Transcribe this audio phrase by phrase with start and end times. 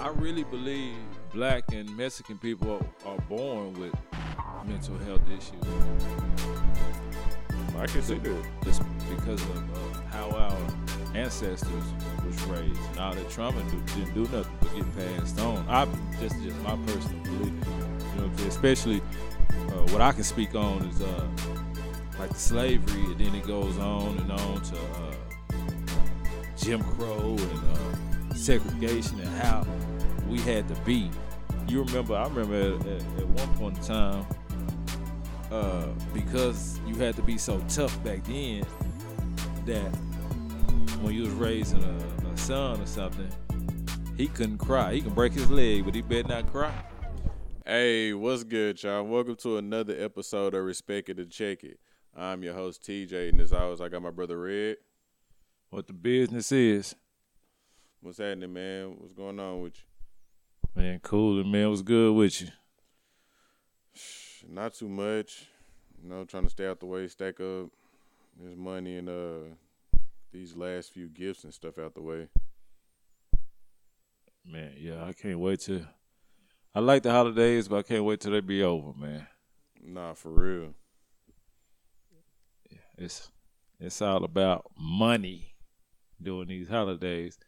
[0.00, 0.96] I really believe
[1.30, 3.94] black and Mexican people are, are born with
[4.66, 5.62] mental health issues.
[7.76, 8.44] I can see that.
[8.64, 10.56] Just because of uh, how our
[11.14, 11.84] ancestors
[12.24, 12.98] was raised.
[12.98, 15.66] All that trauma do, didn't do nothing but get passed on.
[15.68, 15.86] I
[16.18, 17.40] just just my personal belief.
[17.40, 18.48] You know what I'm saying?
[18.48, 19.02] Especially
[19.50, 21.28] uh, what I can speak on is uh,
[22.18, 25.14] like slavery, and then it goes on and on to uh,
[26.56, 29.66] Jim Crow and uh, segregation and how
[30.30, 31.10] we had to be.
[31.66, 32.14] You remember?
[32.14, 34.26] I remember at, at, at one point in time,
[35.50, 38.64] uh, because you had to be so tough back then
[39.66, 39.90] that
[41.02, 43.28] when you was raising a, a son or something,
[44.16, 44.94] he couldn't cry.
[44.94, 46.74] He can break his leg, but he better not cry.
[47.66, 49.02] Hey, what's good, y'all?
[49.02, 51.80] Welcome to another episode of Respect It and Check It.
[52.16, 54.76] I'm your host, TJ, and as always, I got my brother Red.
[55.70, 56.94] What the business is,
[58.02, 58.94] What's happening, man?
[58.98, 59.74] What's going on with
[60.74, 61.00] man.
[61.02, 62.48] Cool man, what's good with you?
[64.42, 64.48] you?
[64.48, 65.46] Not too much.
[66.02, 67.70] You know, trying to stay out the way, stack up
[68.40, 69.98] this money and uh
[70.32, 72.28] these last few gifts and stuff out the way.
[74.44, 75.86] Man, yeah, I can't wait to.
[76.74, 79.26] I like the holidays, but I can't wait till they be over, man.
[79.82, 80.74] Nah, for real.
[82.96, 83.30] It's
[83.78, 85.54] it's all about money
[86.22, 87.38] during these holidays.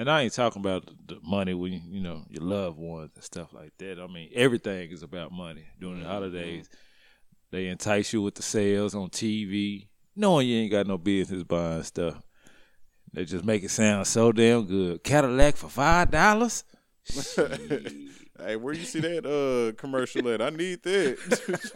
[0.00, 3.22] And I ain't talking about the money when you, you know your loved ones and
[3.22, 4.00] stuff like that.
[4.00, 6.70] I mean, everything is about money during the holidays.
[7.50, 11.82] They entice you with the sales on TV, knowing you ain't got no business buying
[11.82, 12.14] stuff.
[13.12, 15.04] They just make it sound so damn good.
[15.04, 16.64] Cadillac for five dollars.
[18.42, 20.40] Hey, where you see that uh commercial at?
[20.40, 21.66] I need that.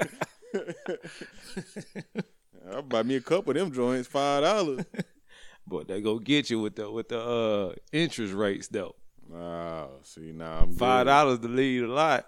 [2.72, 4.86] I'll buy me a couple of them joints, five dollars.
[5.66, 8.94] But they go get you with the with the uh, interest rates though.
[9.34, 10.72] Oh, see now I'm.
[10.74, 12.26] Five dollars to lead a lot.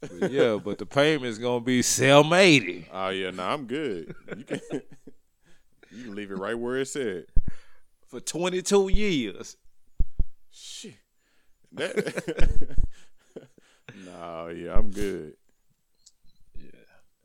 [0.00, 4.14] But yeah, but the payment's gonna be seven eighty Oh yeah, nah, I'm good.
[4.36, 4.60] You can
[5.90, 7.26] you can leave it right where it's at.
[8.06, 9.56] for twenty two years.
[10.50, 10.94] Shit.
[11.72, 11.94] That
[14.04, 15.34] Nah, yeah, I'm good.
[16.58, 16.70] Yeah.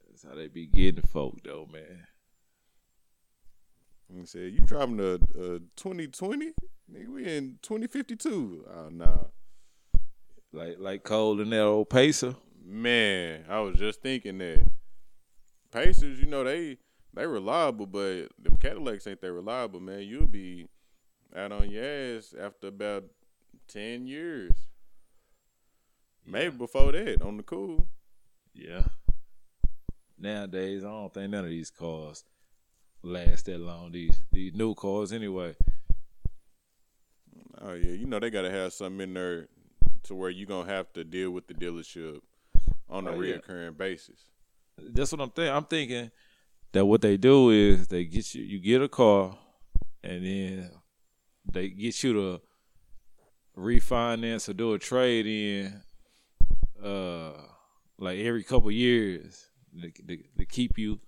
[0.07, 2.05] That's how they be getting folk though, man.
[4.13, 6.51] And said, you driving a, a 2020?
[6.91, 8.65] Nigga, we in 2052.
[8.69, 9.25] Oh, nah.
[10.53, 12.35] Like like Cole and that old Pacer.
[12.65, 14.65] Man, I was just thinking that.
[15.71, 16.77] Pacers, you know, they
[17.13, 20.01] they reliable, but them Cadillacs ain't that reliable, man.
[20.01, 20.67] You'll be
[21.33, 23.05] out on your ass after about
[23.69, 24.51] 10 years.
[26.25, 27.87] Maybe before that, on the cool.
[28.53, 28.83] Yeah.
[30.17, 32.25] Nowadays, I don't think none of these cars
[33.03, 33.91] last that long.
[33.91, 35.55] These these new cars anyway.
[37.61, 39.47] Oh yeah, you know they gotta have something in there
[40.03, 42.21] to where you gonna have to deal with the dealership
[42.89, 43.69] on a Oh, yeah.
[43.69, 44.25] basis.
[44.77, 45.53] That's what I'm thinking.
[45.53, 46.11] I'm thinking
[46.71, 49.37] that what they do is they get you you get a car
[50.03, 50.71] and then
[51.51, 52.41] they get you to
[53.57, 55.81] refinance or do a trade in
[56.83, 57.33] uh
[57.99, 59.45] like every couple years
[59.79, 60.99] to, to, to keep you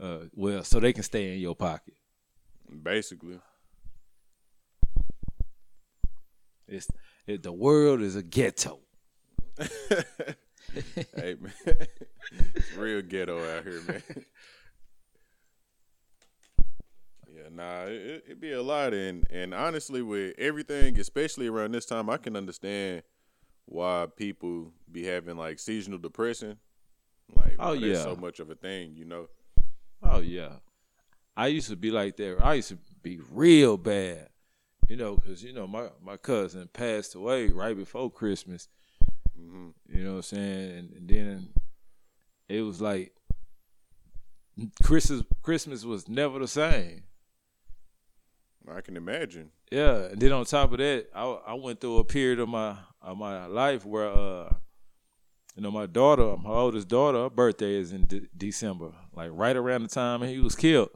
[0.00, 1.94] uh well so they can stay in your pocket.
[2.82, 3.38] Basically.
[6.66, 6.88] It's
[7.26, 8.80] it, the world is a ghetto.
[9.58, 11.52] hey man,
[12.54, 14.02] it's real ghetto out here, man.
[17.34, 21.86] Yeah, nah, it, it- be a lot, and and honestly, with everything, especially around this
[21.86, 23.02] time, I can understand
[23.66, 26.58] why people be having like seasonal depression.
[27.34, 28.02] Like, Oh, yeah.
[28.02, 29.28] so much of a thing, you know.
[30.04, 30.56] Oh yeah,
[31.36, 32.38] I used to be like that.
[32.42, 34.28] I used to be real bad,
[34.88, 38.68] you know, because you know my my cousin passed away right before Christmas.
[39.36, 41.48] hmm You know what I'm saying, and, and then
[42.48, 43.14] it was like
[44.82, 45.22] Christmas.
[45.42, 47.04] Christmas was never the same.
[48.70, 49.50] I can imagine.
[49.70, 52.76] Yeah, and then on top of that, I I went through a period of my
[53.02, 54.54] of my life where uh,
[55.56, 59.56] you know, my daughter, my oldest daughter, her birthday is in de- December, like right
[59.56, 60.90] around the time he was killed,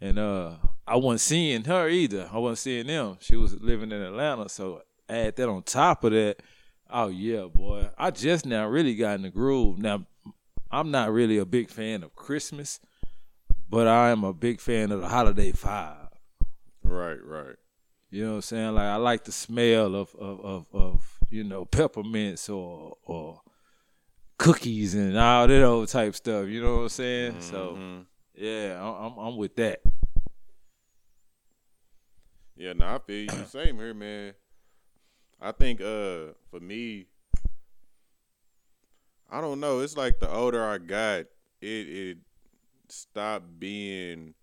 [0.00, 2.28] and uh, I wasn't seeing her either.
[2.32, 3.16] I wasn't seeing them.
[3.20, 6.36] She was living in Atlanta, so add that on top of that.
[6.88, 9.78] Oh yeah, boy, I just now really got in the groove.
[9.78, 10.06] Now,
[10.70, 12.80] I'm not really a big fan of Christmas,
[13.68, 16.10] but I am a big fan of the holiday vibe.
[16.82, 17.56] Right, right.
[18.10, 18.74] You know what I'm saying?
[18.74, 23.40] Like I like the smell of of of, of you know peppermints or or
[24.38, 26.48] cookies and all that old type stuff.
[26.48, 27.40] You know what I'm saying?
[27.40, 28.06] So Mhm.
[28.34, 29.80] yeah, I'm I'm with that.
[32.56, 33.44] Yeah, no, I feel you.
[33.46, 34.34] Same here, man.
[35.40, 37.06] I think uh for me,
[39.30, 39.80] I don't know.
[39.80, 41.26] It's like the older I got,
[41.60, 42.18] it it
[42.88, 44.34] stopped being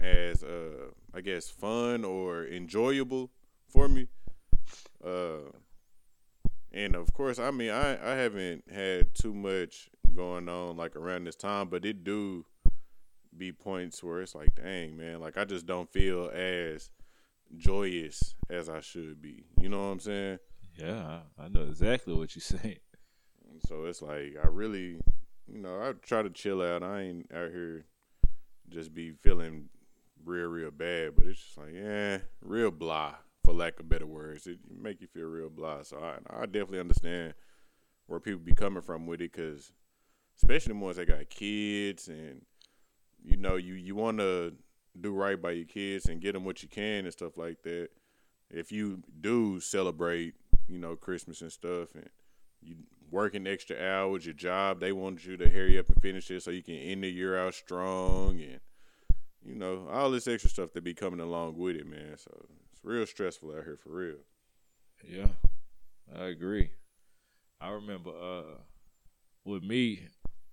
[0.00, 3.30] as uh I guess fun or enjoyable
[3.68, 4.08] for me.
[5.04, 5.52] Uh
[6.72, 11.24] and of course I mean I, I haven't had too much going on like around
[11.24, 12.44] this time, but it do
[13.36, 16.90] be points where it's like, dang man, like I just don't feel as
[17.56, 19.44] joyous as I should be.
[19.60, 20.38] You know what I'm saying?
[20.76, 22.78] Yeah, I, know exactly what you're saying.
[23.66, 25.00] So it's like I really,
[25.46, 26.82] you know, I try to chill out.
[26.82, 27.86] I ain't out here
[28.68, 29.68] just be feeling
[30.24, 31.16] real, real bad.
[31.16, 33.14] But it's just like, yeah, real blah,
[33.50, 34.46] for lack of better words.
[34.46, 35.82] It make you feel real blah.
[35.82, 37.34] So I, I definitely understand
[38.06, 39.72] where people be coming from with it, cause
[40.36, 42.42] especially the ones that got kids and
[43.22, 44.54] you know you you want to
[44.98, 47.88] do right by your kids and get them what you can and stuff like that.
[48.50, 50.34] If you do celebrate,
[50.68, 52.08] you know, Christmas and stuff, and
[52.60, 52.76] you
[53.10, 56.50] working extra hours, your job, they want you to hurry up and finish it so
[56.50, 58.60] you can end the year out strong, and
[59.44, 62.16] you know all this extra stuff that be coming along with it, man.
[62.16, 62.46] So
[62.80, 64.16] it's real stressful out here for real.
[65.06, 65.28] Yeah,
[66.18, 66.70] I agree.
[67.60, 68.58] I remember uh,
[69.44, 70.08] with me,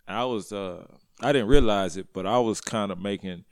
[0.08, 0.86] I was uh,
[1.22, 3.46] I didn't realize it, but I was kind of making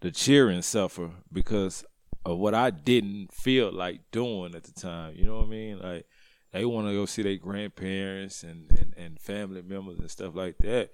[0.00, 1.84] the cheering suffer because
[2.24, 5.14] of what I didn't feel like doing at the time.
[5.16, 5.78] You know what I mean?
[5.78, 6.06] Like
[6.52, 10.58] they want to go see their grandparents and, and, and family members and stuff like
[10.58, 10.90] that.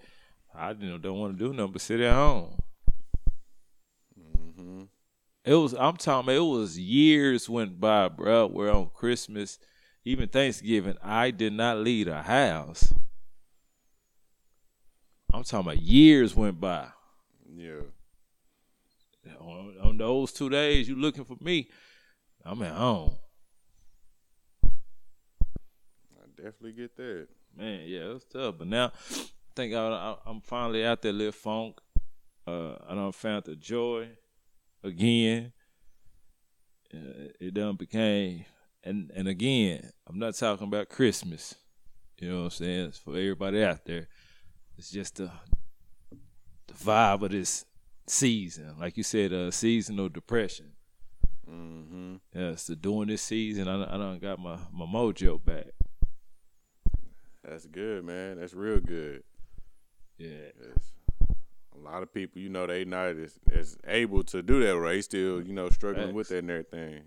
[0.54, 2.58] I you know, don't want to do nothing but sit at home.
[4.18, 4.82] Mm-hmm.
[5.44, 9.58] It was I'm talking about it was years went by, bro, where on Christmas,
[10.04, 12.94] even Thanksgiving, I did not leave the house.
[15.32, 16.88] I'm talking about years went by.
[17.56, 17.80] Yeah.
[19.40, 21.68] On, on those two days you looking for me,
[22.44, 23.16] I'm at home.
[24.64, 24.68] I
[26.36, 27.26] definitely get that.
[27.56, 28.56] Man, yeah, it's tough.
[28.58, 29.24] But now, I
[29.56, 31.80] think I, am finally out there, little funk.
[32.46, 34.08] Uh, I done found the joy
[34.82, 35.52] again.
[36.94, 38.44] Uh, it done became,
[38.84, 41.54] and and again, I'm not talking about Christmas.
[42.18, 42.88] You know what I'm saying?
[42.88, 44.08] It's for everybody out there.
[44.76, 45.30] It's just the
[46.66, 47.64] the vibe of this
[48.06, 50.72] season, like you said, uh, seasonal depression.
[51.50, 52.16] Mm-hmm.
[52.34, 55.66] Yeah, so during this season, I, I done got my, my mojo back.
[57.44, 58.38] That's good, man.
[58.38, 59.24] That's real good.
[60.18, 60.50] Yeah.
[60.60, 60.92] Yes.
[61.82, 65.02] A lot of people, you know, they not as, as able to do that, right?
[65.02, 66.14] Still, you know, struggling Facts.
[66.14, 67.02] with that and everything.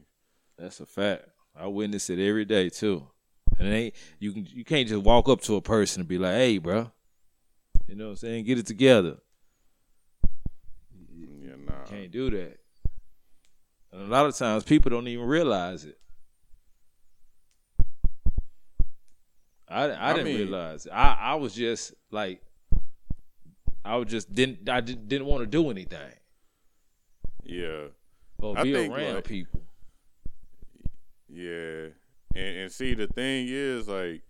[0.57, 1.23] That's a fact.
[1.55, 3.07] I witness it every day too.
[3.57, 6.17] And it ain't you can you can't just walk up to a person and be
[6.17, 6.91] like, "Hey, bro,"
[7.87, 8.43] you know what I'm saying?
[8.45, 9.17] Get it together.
[11.17, 11.83] Yeah, nah.
[11.85, 12.59] Can't do that.
[13.93, 15.97] And a lot of times people don't even realize it.
[19.69, 20.91] I, I, I didn't mean- realize it.
[20.91, 22.41] I, I was just like
[23.85, 26.11] I was just didn't I didn't, didn't want to do anything
[27.43, 27.85] Yeah.
[28.39, 29.61] or be around like- people.
[31.29, 31.87] Yeah.
[32.35, 34.21] And and see the thing is like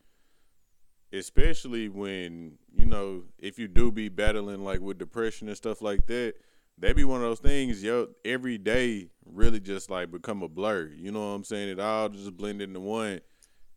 [1.14, 6.06] especially when, you know, if you do be battling like with depression and stuff like
[6.08, 6.34] that,
[6.78, 10.88] that be one of those things, yo, every day really just like become a blur.
[10.94, 11.70] You know what I'm saying?
[11.70, 13.22] It all just blend into one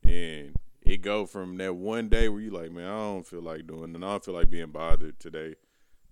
[0.03, 3.67] and it go from that one day where you like, man, I don't feel like
[3.67, 5.55] doing and I don't feel like being bothered today.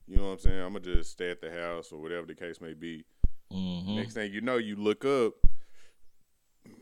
[0.06, 0.60] You know what I'm saying?
[0.60, 3.04] I'm gonna just stay at the house or whatever the case may be.
[3.52, 3.96] Mm-hmm.
[3.96, 5.34] Next thing you know, you look up,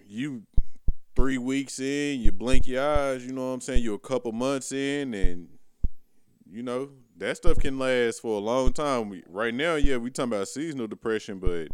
[0.06, 0.42] you
[1.16, 3.82] three weeks in, you blink your eyes, you know what I'm saying?
[3.82, 5.48] You're a couple months in, and
[6.50, 9.08] you know that stuff can last for a long time.
[9.08, 11.68] We, right now, yeah, we talking about seasonal depression, but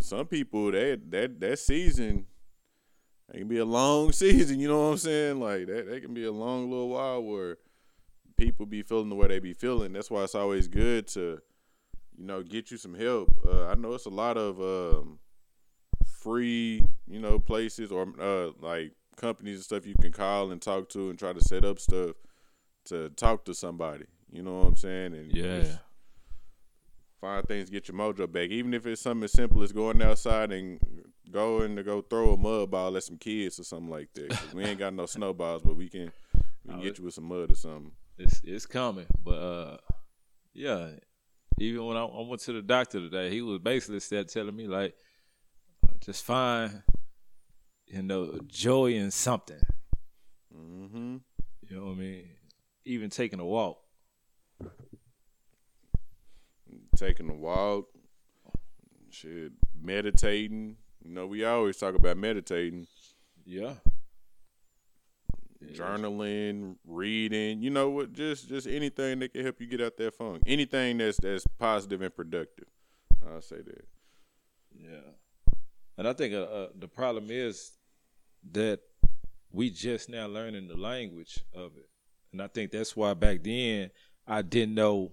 [0.00, 2.26] some people that that that season
[3.32, 4.60] it can be a long season.
[4.60, 5.40] You know what I'm saying?
[5.40, 7.58] Like that, that can be a long little while where
[8.38, 9.92] people be feeling the way they be feeling.
[9.92, 11.40] That's why it's always good to
[12.16, 13.30] you know, get you some help.
[13.48, 15.18] Uh, I know it's a lot of um,
[16.20, 20.88] free, you know, places or uh, like companies and stuff you can call and talk
[20.90, 22.16] to and try to set up stuff
[22.86, 24.06] to talk to somebody.
[24.32, 25.14] You know what I'm saying?
[25.14, 25.76] And Yeah.
[27.20, 28.50] find things get your mojo back.
[28.50, 30.80] Even if it's something as simple as going outside and
[31.30, 34.52] going to go throw a mud ball at some kids or something like that.
[34.54, 36.10] we ain't got no snowballs, but we can
[36.64, 37.92] we can Oh, get you with some mud or something.
[38.18, 39.76] It's it's coming, but uh,
[40.52, 40.88] yeah.
[41.60, 44.68] Even when I, I went to the doctor today, he was basically said telling me
[44.68, 44.94] like,
[46.00, 46.82] just find,
[47.86, 49.60] you know, joy in something.
[50.56, 51.16] Mm-hmm.
[51.68, 52.28] You know what I mean?
[52.84, 53.78] Even taking a walk.
[56.96, 57.86] taking a walk,
[59.10, 62.86] shit, meditating, You know, we always talk about meditating,
[65.60, 65.76] Yeah.
[65.76, 67.62] journaling, reading.
[67.62, 68.12] You know what?
[68.12, 70.42] Just just anything that can help you get out that funk.
[70.46, 72.68] Anything that's that's positive and productive.
[73.26, 73.84] I'll say that.
[74.72, 75.10] Yeah.
[75.96, 77.72] And I think uh, uh, the problem is
[78.52, 78.80] that
[79.50, 81.88] we just now learning the language of it.
[82.32, 83.90] And I think that's why back then
[84.26, 85.12] I didn't know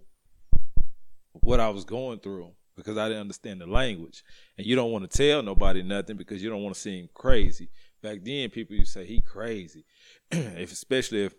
[1.31, 4.23] what I was going through because I didn't understand the language.
[4.57, 7.69] And you don't want to tell nobody nothing because you don't want to seem crazy.
[8.05, 9.83] Back then people used to say he crazy.
[10.31, 11.33] if especially if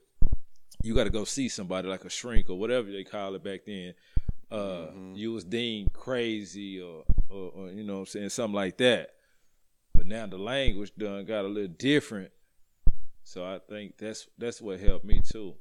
[0.83, 3.61] you got to go see somebody like a shrink or whatever they call it back
[3.67, 3.95] then.
[4.51, 8.79] Uh, you was deemed crazy or, or, or you know what I'm saying something like
[8.79, 9.11] that.
[9.95, 12.33] But now the language done got a little different.
[13.23, 15.55] So I think that's that's what helped me too.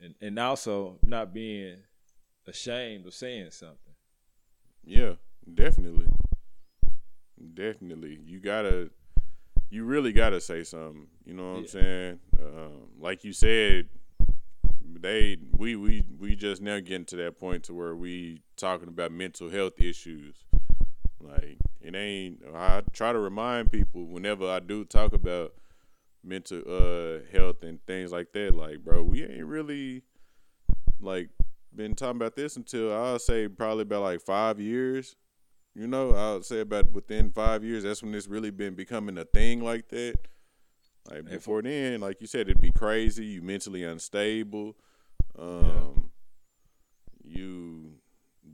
[0.00, 1.78] And and also not being
[2.46, 3.94] ashamed of saying something.
[4.84, 5.14] Yeah,
[5.52, 6.06] definitely.
[7.54, 8.20] Definitely.
[8.24, 8.90] You gotta
[9.70, 11.06] you really gotta say something.
[11.24, 12.18] You know what I'm saying?
[12.40, 13.88] Um, like you said,
[15.00, 19.12] they we we we just now getting to that point to where we talking about
[19.12, 20.36] mental health issues.
[21.20, 25.54] Like it ain't I try to remind people whenever I do talk about
[26.22, 30.02] mental uh health and things like that, like bro, we ain't really
[31.00, 31.30] like
[31.74, 35.16] been talking about this until I'll say probably about like five years.
[35.76, 39.26] You know, I'll say about within five years, that's when it's really been becoming a
[39.26, 40.14] thing like that.
[41.10, 43.26] Like before then, like you said, it'd be crazy.
[43.26, 44.74] You mentally unstable.
[45.38, 46.10] Um,
[47.22, 47.92] you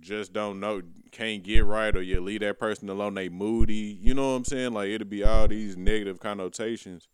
[0.00, 3.14] just don't know, can't get right, or you leave that person alone.
[3.14, 3.96] They moody.
[4.00, 4.72] You know what I'm saying?
[4.72, 7.08] Like it'd be all these negative connotations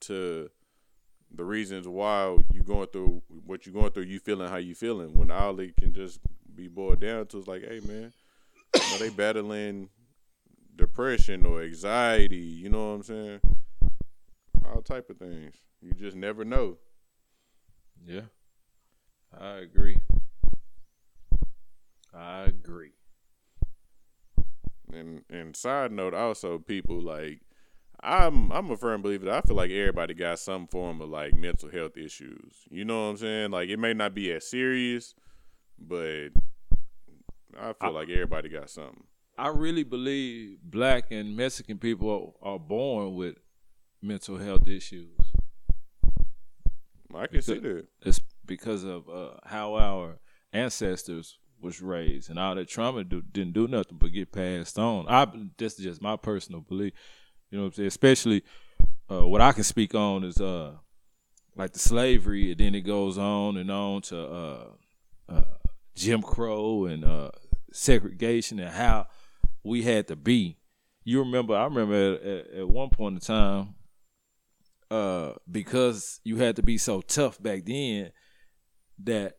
[0.00, 0.50] to
[1.34, 4.04] the reasons why you going through what you're going through.
[4.04, 6.20] You feeling how you feeling when all it can just
[6.54, 8.12] be boiled down to is like, hey man,
[8.74, 9.88] you know, they battling
[10.76, 12.36] depression or anxiety.
[12.36, 13.40] You know what I'm saying?
[14.64, 15.54] All type of things.
[15.80, 16.78] You just never know.
[18.06, 18.22] Yeah.
[19.38, 20.00] I agree.
[22.14, 22.92] I agree.
[24.92, 27.40] And and side note, also people like
[28.02, 31.34] I'm I'm a firm believer that I feel like everybody got some form of like
[31.34, 32.66] mental health issues.
[32.70, 33.50] You know what I'm saying?
[33.52, 35.14] Like it may not be as serious,
[35.78, 36.30] but
[37.58, 39.04] I feel like everybody got something.
[39.38, 43.36] I really believe black and Mexican people are, are born with
[44.02, 45.08] mental health issues.
[47.14, 47.86] I can see that.
[48.02, 50.18] It's because of uh, how our
[50.52, 55.06] ancestors was raised, and all that trauma do, didn't do nothing but get passed on.
[55.08, 55.26] I
[55.58, 56.92] this is just my personal belief.
[57.50, 57.88] You know what I'm saying?
[57.88, 58.44] Especially
[59.10, 60.72] uh, what I can speak on is uh,
[61.56, 64.64] like the slavery, and then it goes on and on to uh,
[65.28, 65.42] uh,
[65.94, 67.30] Jim Crow and uh,
[67.72, 69.06] segregation and how
[69.62, 70.58] we had to be.
[71.04, 71.56] You remember?
[71.56, 73.74] I remember at, at, at one point in time,
[74.90, 78.10] uh, because you had to be so tough back then
[79.04, 79.38] that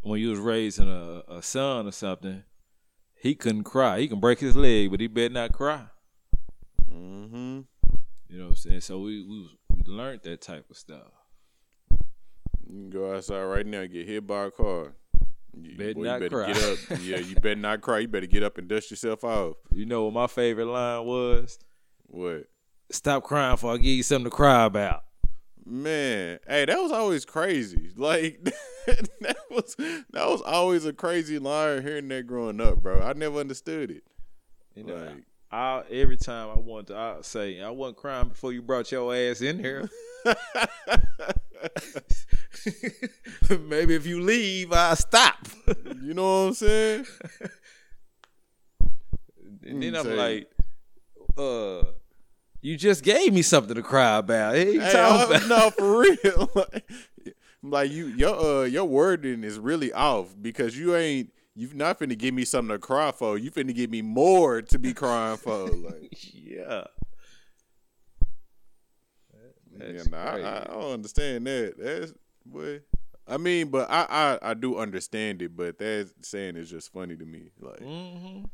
[0.00, 2.44] when you was raising a, a son or something,
[3.14, 4.00] he couldn't cry.
[4.00, 5.86] He can break his leg, but he better not cry.
[6.90, 7.60] Mm-hmm.
[8.28, 8.80] You know what I'm saying?
[8.80, 11.12] So we we, we learned that type of stuff.
[12.68, 14.94] You can go outside right now and get hit by a car.
[15.60, 16.52] You, Better boy, not you better cry.
[16.52, 16.78] get up.
[17.02, 18.00] Yeah, you better not cry.
[18.00, 19.56] You better get up and dust yourself off.
[19.74, 21.58] You know what my favorite line was?
[22.06, 22.44] What?
[22.90, 25.02] Stop crying before I give you something to cry about.
[25.64, 27.90] Man, hey, that was always crazy.
[27.96, 28.38] Like
[28.86, 33.00] that was that was always a crazy line hearing that growing up, bro.
[33.00, 34.04] I never understood it.
[34.76, 38.52] You know, Like- I every time I want to I say I wasn't crying before
[38.52, 39.88] you brought your ass in here.
[43.68, 45.36] Maybe if you leave, I'll stop.
[46.02, 47.06] You know what I'm saying?
[49.64, 50.48] And then Mm, I'm like,
[51.36, 51.82] uh,
[52.60, 54.54] you just gave me something to cry about.
[54.54, 55.48] Hey, you Hey, talking I- about?
[55.48, 56.50] no, for real.
[56.54, 56.88] like,
[57.62, 61.32] like you, your uh, your wording is really off because you ain't.
[61.58, 63.38] You not finna give me something to cry for.
[63.38, 65.70] You finna give me more to be crying for.
[65.74, 66.84] Like, yeah.
[69.78, 70.62] yeah, nah, I.
[70.62, 71.74] I don't understand that.
[71.78, 72.12] That's
[72.44, 72.80] boy.
[73.26, 74.06] I mean, but I,
[74.42, 77.50] I I do understand it, but that saying is just funny to me.
[77.58, 78.44] Like, Mm-hmm.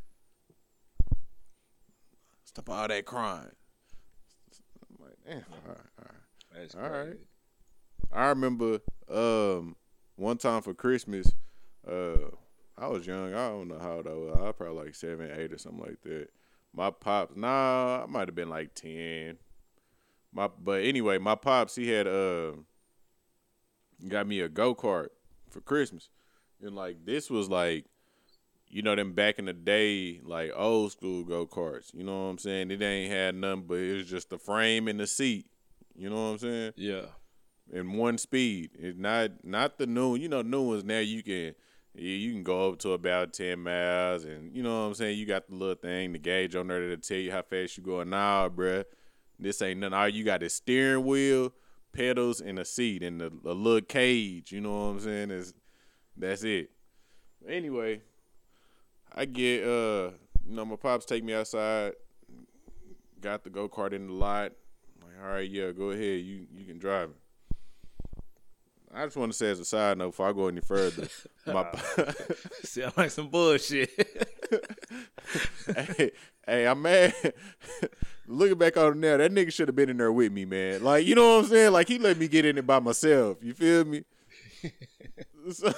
[2.44, 3.50] stop all that crying.
[4.88, 6.60] I'm like, damn, all right, all right.
[6.60, 7.18] That's All right.
[8.12, 8.78] I remember
[9.10, 9.74] um
[10.16, 11.32] one time for Christmas,
[11.86, 12.30] uh
[12.82, 13.32] I was young.
[13.32, 14.36] I don't know how old I was.
[14.36, 16.26] I was probably like seven, eight or something like that.
[16.74, 19.38] My pops nah, I might have been like ten.
[20.32, 22.52] My but anyway, my pops he had uh
[24.08, 25.08] got me a go kart
[25.48, 26.10] for Christmas.
[26.60, 27.84] And like this was like
[28.66, 31.94] you know them back in the day, like old school go karts.
[31.94, 32.72] You know what I'm saying?
[32.72, 35.46] It ain't had nothing, but it was just the frame and the seat.
[35.94, 36.72] You know what I'm saying?
[36.74, 37.04] Yeah.
[37.72, 38.70] And one speed.
[38.74, 40.16] It's not not the new.
[40.16, 41.54] You know, new ones now you can
[41.94, 45.18] you, you can go up to about ten miles, and you know what I'm saying.
[45.18, 47.82] You got the little thing, the gauge on there that'll tell you how fast you
[47.82, 48.10] going.
[48.10, 48.84] Nah, bruh,
[49.38, 49.94] this ain't nothing.
[49.94, 51.52] All you got is steering wheel,
[51.92, 54.52] pedals, and a seat, and a, a little cage.
[54.52, 55.30] You know what I'm saying?
[55.30, 55.54] Is
[56.16, 56.70] that's it.
[57.46, 58.00] Anyway,
[59.14, 60.12] I get uh,
[60.46, 61.92] you know, my pops take me outside.
[63.20, 64.52] Got the go kart in the lot.
[65.00, 66.20] Like, all right, yeah, go ahead.
[66.20, 67.16] You you can drive it.
[68.94, 71.08] I just want to say as a side note before I go any further,
[71.46, 71.66] my
[72.62, 73.90] sound like some bullshit.
[75.66, 76.10] hey,
[76.46, 77.14] hey, I'm mad.
[78.26, 80.84] Looking back on it now, that nigga should have been in there with me, man.
[80.84, 81.72] Like, you know what I'm saying?
[81.72, 83.38] Like, he let me get in it by myself.
[83.42, 84.04] You feel me?
[85.50, 85.72] so,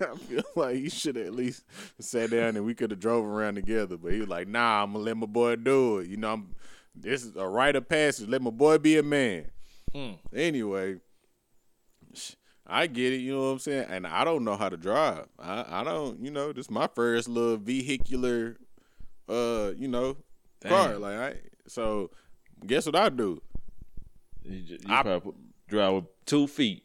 [0.00, 1.64] I feel like he should have at least
[1.98, 3.96] sat down and we could have drove around together.
[3.96, 6.54] But he was like, "Nah, I'm gonna let my boy do it." You know, I'm.
[6.94, 8.28] This is a rite of passage.
[8.28, 9.46] Let my boy be a man.
[9.94, 10.18] Mm.
[10.34, 11.00] Anyway,
[12.68, 13.86] I get it, you know what I'm saying?
[13.88, 15.24] And I don't know how to drive.
[15.38, 18.56] I, I don't, you know, this is my first little vehicular
[19.28, 20.16] uh, you know,
[20.60, 20.70] Damn.
[20.70, 20.98] car.
[20.98, 21.34] Like I
[21.66, 22.10] so
[22.66, 23.40] guess what I do?
[24.42, 26.84] You, ju- you I- probably put, drive with two feet.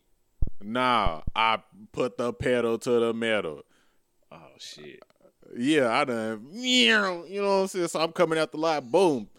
[0.61, 1.59] Nah, I
[1.91, 3.61] put the pedal to the metal.
[4.31, 5.01] Oh shit.
[5.57, 7.87] Yeah, I done you know what I'm saying?
[7.89, 9.29] So I'm coming out the lot, boom,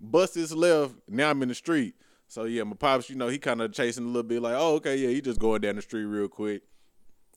[0.00, 1.94] bust this left, now I'm in the street.
[2.32, 4.76] So yeah, my pops, you know, he kind of chasing a little bit, like, oh,
[4.76, 6.62] okay, yeah, he just going down the street real quick.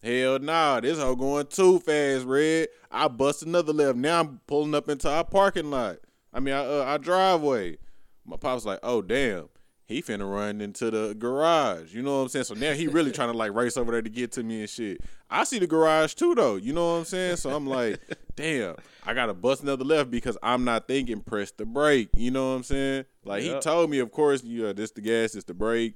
[0.02, 2.70] Hell nah, this hoe going too fast, red.
[2.90, 3.98] I bust another left.
[3.98, 5.98] Now I'm pulling up into our parking lot.
[6.32, 7.78] I mean, our, uh, our driveway.
[8.25, 9.50] My pops like, oh damn,
[9.88, 11.94] he finna run into the garage.
[11.94, 12.46] You know what I'm saying?
[12.46, 14.70] So now he really trying to like race over there to get to me and
[14.70, 15.01] shit.
[15.30, 16.56] I see the garage too though.
[16.56, 17.38] You know what I'm saying?
[17.38, 18.00] So I'm like,
[18.36, 18.75] damn,
[19.06, 22.10] I gotta bust another left because I'm not thinking press the brake.
[22.15, 23.06] You know what I'm saying?
[23.24, 25.96] Like he told me, of course, you uh, this the gas, this the brake.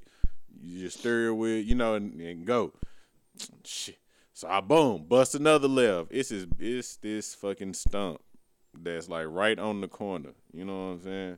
[0.62, 2.74] You just steer with, you know, and, and go.
[3.64, 3.98] Shit.
[4.34, 6.12] So I boom, bust another left.
[6.12, 8.22] It's is it's this fucking stump
[8.74, 10.30] that's like right on the corner.
[10.54, 11.38] You know what I'm saying?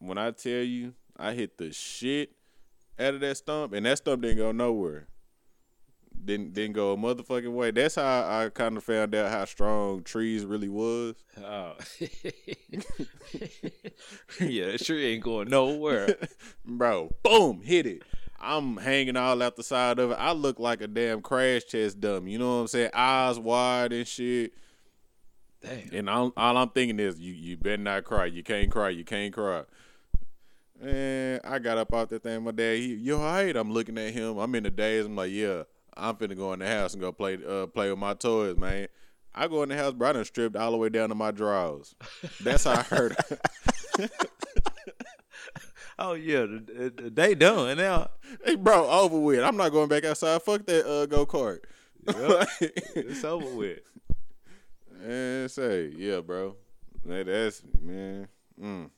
[0.00, 2.32] When I tell you I hit the shit
[2.98, 5.08] out of that stump, and that stump didn't go nowhere.
[6.24, 7.70] Didn't didn't go a motherfucking way.
[7.70, 11.16] That's how I kind of found out how strong trees really was.
[11.38, 11.74] Oh.
[14.40, 16.16] yeah, that tree ain't going nowhere.
[16.64, 18.02] Bro, boom, hit it.
[18.40, 20.18] I'm hanging all out the side of it.
[20.18, 22.32] I look like a damn crash test dummy.
[22.32, 22.90] You know what I'm saying?
[22.94, 24.52] Eyes wide and shit.
[25.62, 25.90] Damn.
[25.92, 28.26] And all, all I'm thinking is, you you better not cry.
[28.26, 28.90] You can't cry.
[28.90, 29.62] You can't cry.
[30.84, 32.44] And I got up out that thing.
[32.44, 33.56] My dad, he, you all right?
[33.56, 34.38] I'm looking at him.
[34.38, 35.06] I'm in the daze.
[35.06, 35.62] I'm like, yeah,
[35.96, 38.88] I'm finna go in the house and go play uh, play with my toys, man.
[39.34, 40.10] I go in the house, bro.
[40.10, 41.94] I done stripped all the way down to my drawers.
[42.42, 43.16] That's how I heard.
[45.98, 48.10] Oh yeah, the, the, the day done now.
[48.44, 49.44] hey, bro, over with.
[49.44, 50.42] I'm not going back outside.
[50.42, 51.60] Fuck that uh, go kart.
[52.96, 53.78] It's over with.
[55.02, 56.56] and say, yeah, bro.
[57.04, 58.28] Man, that's man.
[58.60, 58.90] Mm,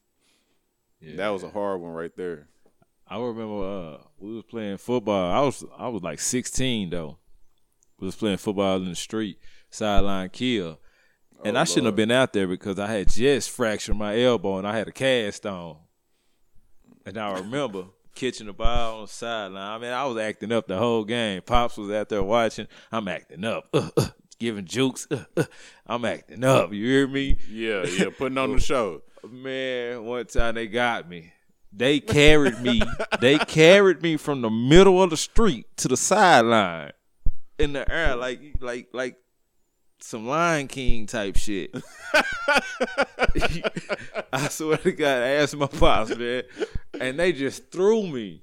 [1.01, 1.17] Yeah.
[1.17, 2.49] That was a hard one right there.
[3.09, 5.31] I remember uh, we was playing football.
[5.31, 7.19] I was I was like 16 though.
[7.99, 9.39] We was playing football in the street,
[9.71, 10.81] sideline kill.
[11.45, 14.59] And Oh, I shouldn't have been out there because I had just fractured my elbow
[14.59, 15.77] and I had a cast on.
[17.05, 19.63] And I remember catching the ball on the sideline.
[19.63, 21.43] I mean, I was acting up the whole game.
[21.43, 22.67] Pops was out there watching.
[22.91, 25.07] I'm acting up, uh, uh, giving jukes.
[25.11, 25.45] Uh, uh.
[25.87, 26.73] I'm acting up.
[26.73, 27.37] You hear me?
[27.51, 29.03] Yeah, yeah, putting on the show.
[29.31, 31.33] Man, one time they got me.
[31.73, 32.83] They carried me.
[33.21, 36.93] they carried me from the middle of the street to the sideline
[37.59, 39.17] in the air, like like like
[39.99, 41.75] some Lion King type shit.
[44.33, 46.45] I swear to God, I asked my pops, man,
[47.01, 48.43] and they just threw me.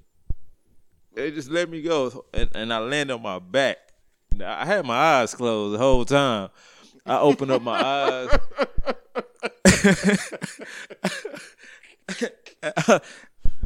[1.14, 3.78] They just let me go, and, and I landed on my back.
[4.36, 6.48] Now, I had my eyes closed the whole time.
[7.06, 8.38] I opened up my eyes.
[12.64, 13.00] I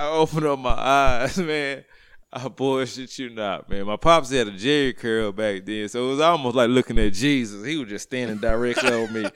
[0.01, 1.85] opened up my eyes, man.
[2.33, 3.87] I bullshit you not, man.
[3.87, 7.15] My pops had a Jheri curl back then, so it was almost like looking at
[7.15, 7.65] Jesus.
[7.65, 9.27] He was just standing directly on me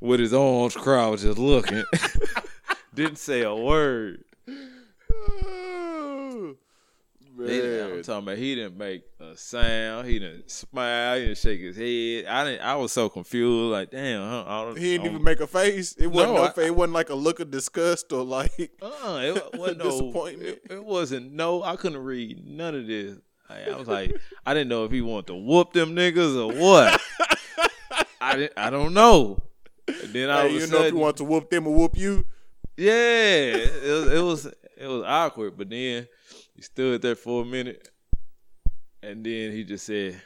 [0.00, 1.84] with his arms crossed, just looking.
[2.94, 4.24] Didn't say a word.
[7.38, 10.06] He didn't, I'm talking about he didn't make a sound.
[10.06, 11.16] He didn't smile.
[11.18, 12.26] He didn't shake his head.
[12.26, 12.60] I didn't.
[12.60, 13.72] I was so confused.
[13.72, 14.20] Like, damn.
[14.28, 15.94] Huh, I don't, He didn't I even don't- make a face.
[15.98, 18.52] It wasn't No, no, I- It wasn't like a look of disgust or like.
[18.82, 20.58] Uh, it wasn't no Disappointment.
[20.64, 21.62] It, it wasn't no.
[21.62, 23.16] I couldn't read none of this.
[23.48, 24.14] I, I was like,
[24.46, 27.00] I didn't know if he wanted to whoop them niggas or what.
[28.20, 29.42] I didn't, I don't know.
[29.88, 31.96] And then I Hey, was you know if you want to whoop them or whoop
[31.96, 32.24] you.
[32.76, 32.92] yeah,
[33.56, 35.56] it it was it was awkward.
[35.58, 36.06] But then
[36.62, 37.88] he stood there for a minute,
[39.02, 40.22] and then he just said,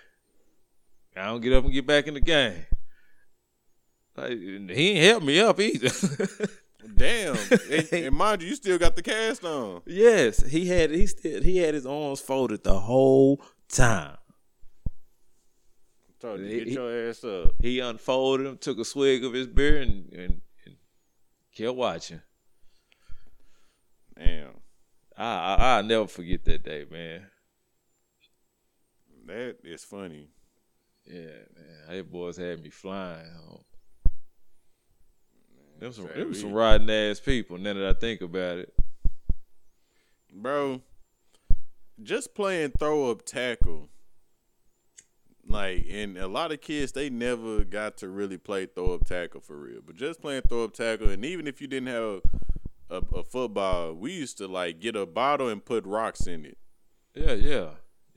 [1.16, 2.66] "I don't get up and get back in the game."
[4.14, 5.88] Like, he ain't help me up either.
[6.96, 7.36] Damn.
[7.70, 9.80] and, and mind you, you still got the cast on.
[9.86, 14.18] yes, he had he still he had his arms folded the whole time.
[16.22, 17.52] You, He- get your ass up.
[17.60, 20.76] He unfolded him, took a swig of his beer, and, and, and
[21.54, 22.20] kept watching.
[24.18, 24.50] Damn.
[25.16, 27.26] I, I I'll never forget that day, man.
[29.26, 30.28] That is funny.
[31.04, 31.22] Yeah,
[31.54, 31.88] man.
[31.88, 33.64] They boys had me flying home.
[35.78, 37.58] Them some, Say them some riding ass people.
[37.58, 38.74] Now that I think about it,
[40.32, 40.82] Bro,
[42.02, 43.88] just playing throw up tackle.
[45.48, 49.40] Like, and a lot of kids, they never got to really play throw up tackle
[49.40, 49.80] for real.
[49.86, 52.20] But just playing throw up tackle, and even if you didn't have a,
[52.90, 56.58] a football, we used to like get a bottle and put rocks in it.
[57.14, 57.68] yeah, yeah,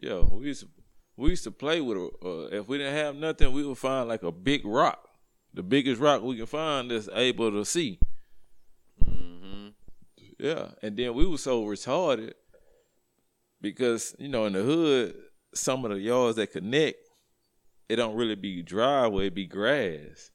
[0.02, 0.20] yeah.
[0.20, 0.70] We used to
[1.18, 1.98] we used to play with.
[1.98, 5.10] A, uh, if we didn't have nothing, we would find like a big rock,
[5.54, 8.00] the biggest rock we can find that's able to see.
[9.04, 9.70] Mm-hmm.
[10.38, 12.34] Yeah, and then we were so retarded
[13.62, 15.16] because you know in the hood,
[15.54, 16.98] some of the yards that connect,
[17.90, 20.32] it don't really be driveway, it be grass.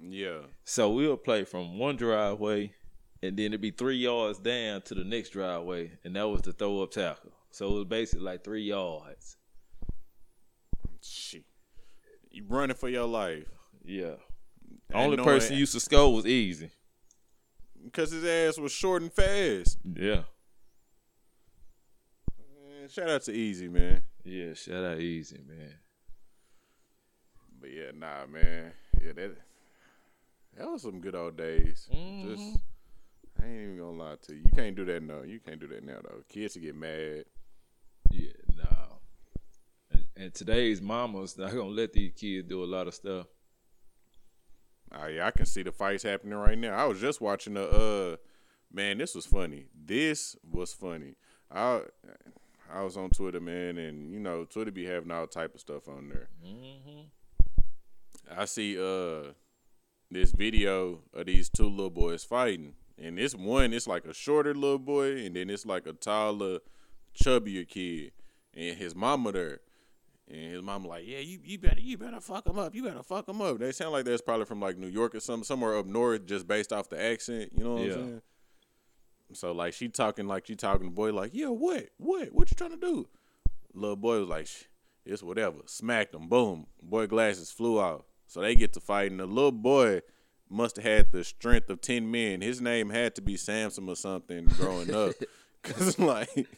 [0.00, 0.40] Yeah.
[0.64, 2.74] So we'll play from one driveway,
[3.22, 6.52] and then it'd be three yards down to the next driveway, and that was the
[6.52, 7.32] throw up tackle.
[7.50, 9.36] So it was basically like three yards.
[11.02, 11.44] Shit.
[12.30, 13.46] You running for your life.
[13.84, 14.14] Yeah.
[14.88, 16.70] And Only knowing- person used to score was easy.
[17.84, 19.78] Because his ass was short and fast.
[19.84, 20.22] Yeah.
[22.78, 24.02] Man, shout out to Easy, man.
[24.24, 24.54] Yeah.
[24.54, 25.74] Shout out easy, man.
[27.60, 28.72] But yeah, nah, man.
[29.04, 29.36] Yeah, that
[30.56, 31.88] that was some good old days.
[31.92, 32.22] Mhm.
[32.36, 32.60] Just
[33.42, 34.42] I ain't even gonna lie to you.
[34.44, 35.22] You can't do that now.
[35.22, 36.22] You can't do that now though.
[36.28, 37.24] Kids will get mad.
[38.10, 38.30] Yeah.
[38.56, 38.98] No.
[39.90, 43.26] And, and today's mamas not gonna let these kids do a lot of stuff.
[44.94, 46.74] Oh yeah, I can see the fights happening right now.
[46.74, 48.16] I was just watching the uh
[48.72, 49.66] man, this was funny.
[49.74, 51.16] This was funny.
[51.50, 51.82] I
[52.72, 55.88] I was on Twitter, man, and you know, Twitter be having all type of stuff
[55.88, 56.28] on there.
[56.46, 57.00] Mm-hmm.
[58.38, 59.32] I see uh
[60.10, 62.74] this video of these two little boys fighting.
[63.02, 66.58] And this one it's like a shorter little boy and then it's like a taller,
[67.20, 68.12] chubbier kid.
[68.54, 69.60] And his mama there.
[70.30, 72.74] And his mama like, Yeah, you, you better you better fuck him up.
[72.74, 73.58] You better fuck him up.
[73.58, 76.46] They sound like that's probably from like New York or some somewhere up north just
[76.46, 77.50] based off the accent.
[77.56, 77.92] You know what Yeah.
[77.94, 78.22] I'm saying?
[79.34, 81.88] So like she talking like she talking to the boy like, Yeah, what?
[81.96, 82.28] What?
[82.32, 83.08] What you trying to do?
[83.74, 84.48] Little boy was like,
[85.04, 85.58] it's whatever.
[85.66, 86.28] Smacked him.
[86.28, 86.66] Boom.
[86.82, 88.06] Boy glasses flew out.
[88.26, 89.16] So they get to fighting.
[89.18, 90.02] The little boy
[90.52, 92.40] must have had the strength of ten men.
[92.40, 95.12] His name had to be Samson or something growing up.
[95.62, 96.48] Cause like,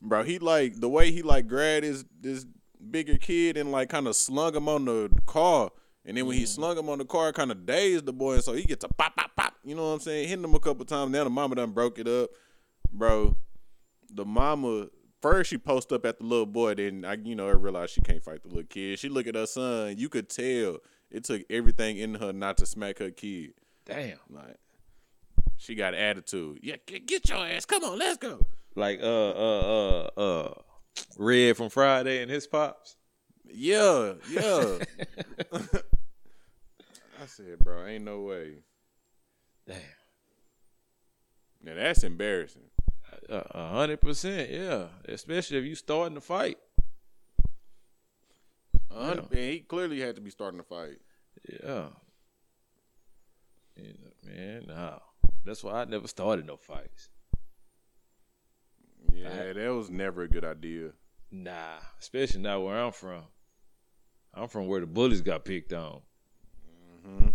[0.00, 2.46] bro, he like the way he like grabbed his this
[2.90, 5.70] bigger kid and like kind of slung him on the car.
[6.04, 6.50] And then when he mm-hmm.
[6.50, 8.88] slung him on the car, kind of dazed the boy, and so he gets a
[8.88, 9.54] pop, pop, pop.
[9.64, 10.28] You know what I'm saying?
[10.28, 11.10] Hitting him a couple times.
[11.10, 12.30] Now the mama done broke it up,
[12.92, 13.36] bro
[14.10, 14.86] the mama
[15.20, 18.00] first she post up at the little boy, then I you know I realized she
[18.00, 18.98] can't fight the little kid.
[18.98, 19.96] She look at her son.
[19.98, 20.78] You could tell
[21.10, 23.54] it took everything in her not to smack her kid.
[23.84, 24.18] Damn.
[24.30, 24.56] Like
[25.56, 26.60] she got attitude.
[26.62, 27.64] Yeah, get, your ass.
[27.64, 28.44] Come on, let's go.
[28.74, 30.54] Like uh uh uh uh
[31.18, 32.96] Red from Friday and his pops.
[33.50, 34.78] Yeah, yeah.
[37.22, 38.62] I said, bro, ain't no way.
[39.66, 39.76] Damn.
[41.62, 42.62] Now that's embarrassing.
[43.28, 44.86] A a hundred percent, yeah.
[45.08, 46.58] Especially if you starting to fight.
[48.90, 50.98] And he clearly had to be starting to fight.
[51.48, 51.86] Yeah.
[53.76, 55.02] You know, man, no.
[55.44, 57.08] That's why I never started no fights.
[59.12, 60.90] Yeah, that was never a good idea.
[61.30, 63.22] Nah, especially not where I'm from.
[64.34, 66.00] I'm from where the bullies got picked on.
[67.06, 67.28] Mm-hmm.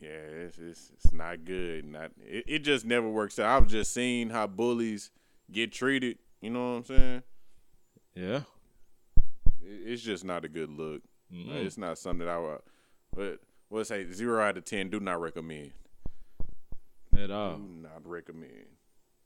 [0.00, 1.84] Yeah, it's, it's it's not good.
[1.84, 3.62] Not it, it just never works out.
[3.62, 5.10] I've just seen how bullies
[5.52, 6.18] get treated.
[6.40, 7.22] You know what I'm saying?
[8.14, 8.40] Yeah.
[9.62, 11.02] It, it's just not a good look.
[11.32, 11.64] Mm-mm.
[11.64, 12.60] It's not something that I would.
[13.14, 13.38] But
[13.70, 14.90] let's say zero out of ten.
[14.90, 15.72] Do not recommend.
[17.16, 17.56] At all.
[17.56, 18.66] Do not recommend.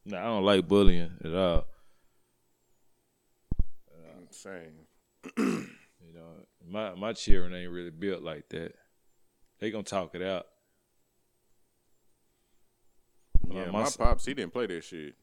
[0.04, 1.66] No, I don't like bullying at all.
[3.90, 5.68] Mm, I'm saying.
[6.06, 8.74] You know, my my children ain't really built like that.
[9.58, 10.46] They gonna talk it out.
[13.50, 15.14] Yeah, my my, pops he didn't play that shit.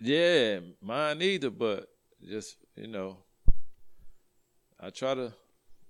[0.00, 1.88] Yeah, mine either, but
[2.26, 3.18] just you know,
[4.82, 5.32] I try to,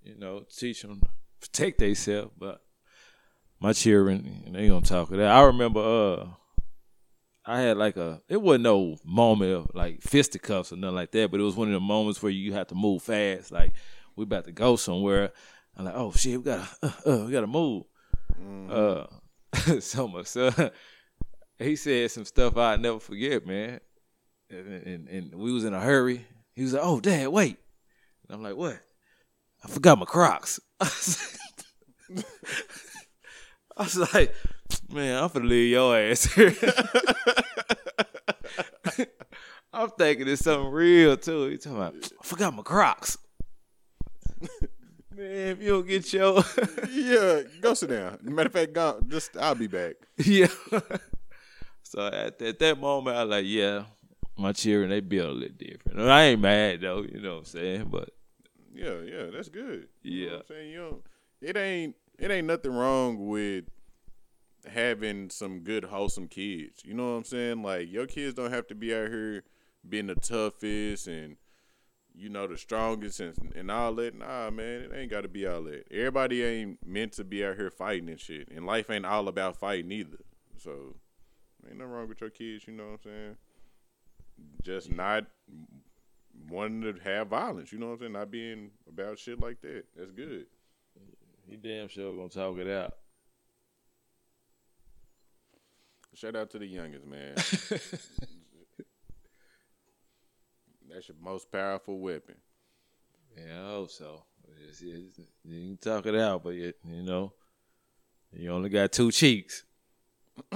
[0.03, 1.01] you know, teach them
[1.41, 2.31] protect themselves.
[2.37, 2.61] But
[3.59, 5.31] my children, they gonna talk of that.
[5.31, 6.27] I remember, uh,
[7.45, 11.31] I had like a, it wasn't no moment of like fisticuffs or nothing like that,
[11.31, 13.51] but it was one of the moments where you have to move fast.
[13.51, 13.73] Like
[14.15, 15.31] we about to go somewhere.
[15.75, 17.85] I'm like, oh shit, we gotta, uh, uh, we gotta move.
[18.69, 19.07] Uh,
[19.79, 20.27] so much.
[20.27, 20.71] son,
[21.57, 23.79] he said some stuff I'd never forget, man.
[24.49, 26.27] And, and, and we was in a hurry.
[26.53, 27.57] He was like, "Oh, Dad, wait."
[28.27, 28.79] And I'm like, "What?"
[29.63, 30.59] I forgot my Crocs.
[30.79, 30.85] I
[33.77, 34.33] was like,
[34.91, 36.53] "Man, I'm gonna leave your ass here."
[39.73, 41.49] I'm thinking it's something real too.
[41.49, 43.17] You talking about, "I forgot my Crocs."
[45.15, 46.43] Man, if you don't get your
[46.91, 48.17] yeah, go sit down.
[48.23, 49.93] Matter of fact, go, just I'll be back.
[50.17, 50.47] yeah.
[51.83, 53.83] so at, at that moment, I was like, yeah,
[54.37, 55.99] my children they build a little different.
[55.99, 57.87] And I ain't mad though, you know what I'm saying?
[57.89, 58.09] But
[58.73, 59.87] Yeah, yeah, that's good.
[60.01, 60.31] You know Yeah.
[60.31, 60.69] what I'm saying?
[60.71, 61.03] You don't,
[61.41, 63.65] it ain't it ain't nothing wrong with
[64.71, 66.81] having some good wholesome kids.
[66.85, 67.63] You know what I'm saying?
[67.63, 69.43] Like your kids don't have to be out here
[69.87, 71.35] being the toughest and
[72.15, 74.15] you know the strongest and, and all that.
[74.15, 75.85] Nah, man, it ain't got to be all that.
[75.91, 78.49] Everybody ain't meant to be out here fighting and shit.
[78.55, 80.19] And life ain't all about fighting either.
[80.57, 80.95] So
[81.67, 82.67] ain't nothing wrong with your kids.
[82.67, 83.35] You know what I'm saying?
[84.63, 85.25] Just not
[86.49, 87.71] wanting to have violence.
[87.71, 88.11] You know what I'm saying?
[88.13, 89.83] Not being about shit like that.
[89.95, 90.45] That's good.
[91.49, 92.95] he damn sure gonna talk it out.
[96.15, 97.33] Shout out to the youngest man.
[100.89, 102.35] That's your most powerful weapon.
[103.35, 104.23] Yeah, I hope so.
[104.61, 107.33] It's- it's- you can talk it out, but you, you know,
[108.31, 109.63] you only got two cheeks.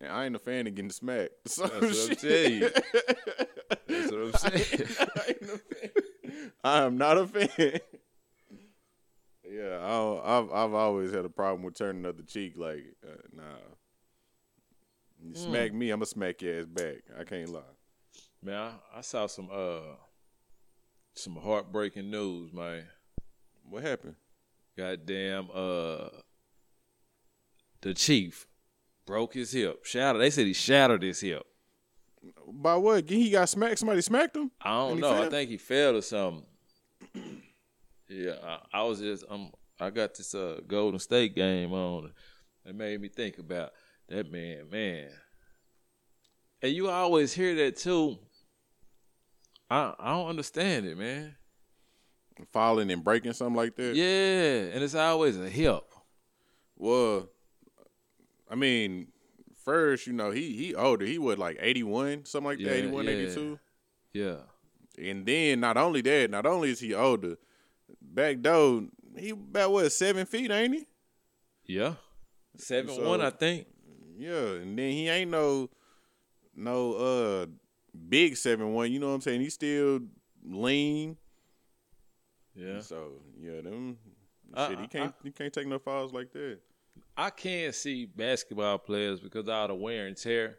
[0.00, 1.30] And I ain't a fan of getting smacked.
[1.48, 2.18] So That's what I'm shit.
[2.20, 2.70] telling you.
[3.88, 4.86] That's what I'm saying.
[5.00, 6.52] I, ain't a fan.
[6.64, 7.80] I am not a fan.
[9.50, 12.54] Yeah, I, I've I've always had a problem with turning the other cheek.
[12.56, 13.42] Like, uh, nah,
[15.22, 16.98] you smack me, I'ma smack your ass back.
[17.18, 17.60] I can't lie.
[18.42, 19.96] Man, I, I saw some uh
[21.14, 22.84] some heartbreaking news, man.
[23.68, 24.14] What happened?
[24.78, 26.08] Goddamn, uh,
[27.82, 28.46] the chief
[29.10, 29.84] broke his hip.
[29.84, 30.22] Shattered.
[30.22, 31.42] They said he shattered his hip.
[32.46, 33.08] By what?
[33.10, 33.80] He got smacked.
[33.80, 34.52] Somebody smacked him.
[34.62, 35.24] I don't know.
[35.24, 36.44] I think he fell or something.
[38.08, 42.12] yeah, I, I was just um, I got this uh Golden State game on.
[42.64, 43.72] It made me think about
[44.08, 45.08] that man, man.
[46.62, 48.16] And you always hear that too.
[49.68, 51.34] I I don't understand it, man.
[52.52, 53.96] Falling and breaking something like that.
[53.96, 55.82] Yeah, and it's always a hip.
[56.76, 57.28] Well,
[58.50, 59.08] I mean,
[59.64, 61.04] first, you know, he he older.
[61.06, 63.10] He was like 81, something like Yeah, that, 81, yeah.
[63.12, 63.58] 82.
[64.12, 64.36] Yeah.
[64.98, 67.36] And then not only that, not only is he older,
[68.02, 70.86] back though, he about what, seven feet, ain't he?
[71.66, 71.94] Yeah.
[72.56, 73.66] Seven So- one, I think.
[74.18, 74.54] Yeah.
[74.54, 75.70] And then he ain't no
[76.56, 77.46] no uh
[78.08, 79.40] big seven one, you know what I'm saying?
[79.40, 80.00] He's still
[80.44, 81.16] lean.
[82.54, 82.80] Yeah.
[82.80, 83.96] So yeah, them
[84.52, 86.58] I- shit, he can't he can't take no falls like that.
[87.16, 90.56] I can't see basketball players because of all the wear and tear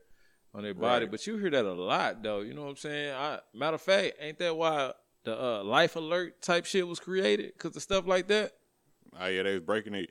[0.54, 1.12] on their body, Right.
[1.12, 2.42] but you hear that a lot though.
[2.42, 3.14] You know what I'm saying?
[3.16, 4.92] I, matter of fact, ain't that why
[5.24, 7.54] the uh, life alert type shit was created?
[7.58, 8.52] Because of stuff like that.
[9.20, 10.10] Oh yeah, they was breaking it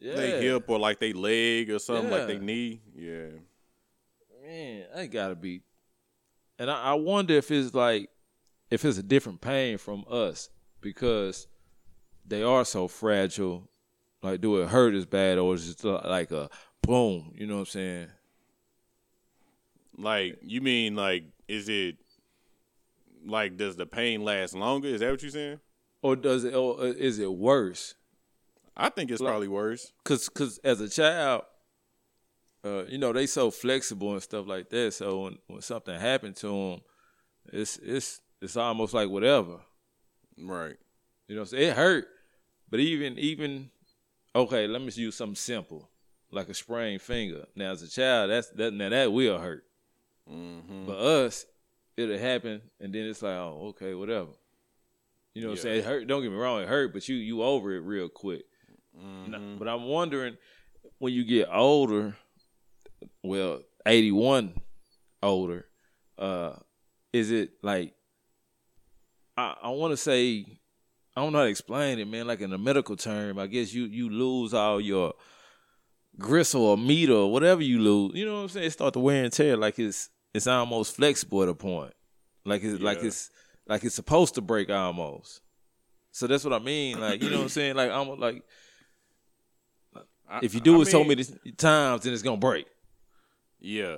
[0.00, 2.26] Yeah, they hip or like they leg or something like Yeah.
[2.26, 2.80] they knee.
[2.94, 3.26] Yeah.
[4.44, 5.62] man, that gotta be.
[6.58, 8.10] And I, I wonder if it's like,
[8.70, 11.46] if it's a different pain from us because
[12.26, 13.69] they are so fragile.
[14.22, 16.50] Like, do it hurt as bad, or is it like a
[16.82, 17.32] boom?
[17.36, 18.08] You know what I'm saying?
[19.96, 21.96] Like you mean like is it
[23.26, 24.88] like does the pain last longer?
[24.88, 25.60] Is that what you're saying?
[26.02, 26.54] Or does it?
[26.54, 27.94] Or is it worse?
[28.76, 29.92] I think it's Like- probably worse.
[30.04, 31.42] cause cause as a child,
[32.64, 34.94] uh, you know they so flexible and stuff like that.
[34.94, 36.80] So when, when something happened to them,
[37.52, 39.60] it's it's it's almost like whatever.
[40.38, 40.76] Right.
[41.28, 42.08] You know, it hurt,
[42.70, 43.70] but even even
[44.34, 45.88] okay, let me use something simple
[46.30, 47.46] like a sprained finger.
[47.56, 49.64] Now as a child, that's that now that will hurt.
[50.30, 50.86] Mm-hmm.
[50.86, 51.44] But us,
[51.96, 54.30] it'll happen, and then it's like, oh, okay, whatever.
[55.34, 55.78] You know what I'm saying?
[55.80, 56.06] It hurt.
[56.06, 58.44] Don't get me wrong, it hurt, but you you over it real quick.
[58.98, 59.34] Mm-hmm.
[59.34, 60.36] N- But I'm wondering
[60.98, 62.16] when you get older,
[63.22, 64.54] well, 81
[65.22, 65.66] older,
[66.18, 66.54] uh,
[67.12, 67.94] is it like
[69.36, 70.59] I, I want to say
[71.20, 72.26] I don't know how to explain it, man.
[72.26, 75.12] Like in a medical term, I guess you you lose all your
[76.18, 78.12] gristle or meat or whatever you lose.
[78.14, 78.66] You know what I'm saying?
[78.68, 79.58] It start to wear and tear.
[79.58, 81.92] Like it's it's almost flexible at a point.
[82.46, 83.30] Like it's like it's
[83.66, 85.42] like it's supposed to break almost.
[86.10, 86.98] So that's what I mean.
[86.98, 87.76] Like, you know what I'm saying?
[87.76, 88.42] Like I'm like
[90.40, 91.22] if you do I it so many
[91.58, 92.66] times, then it's gonna break.
[93.58, 93.96] Yeah.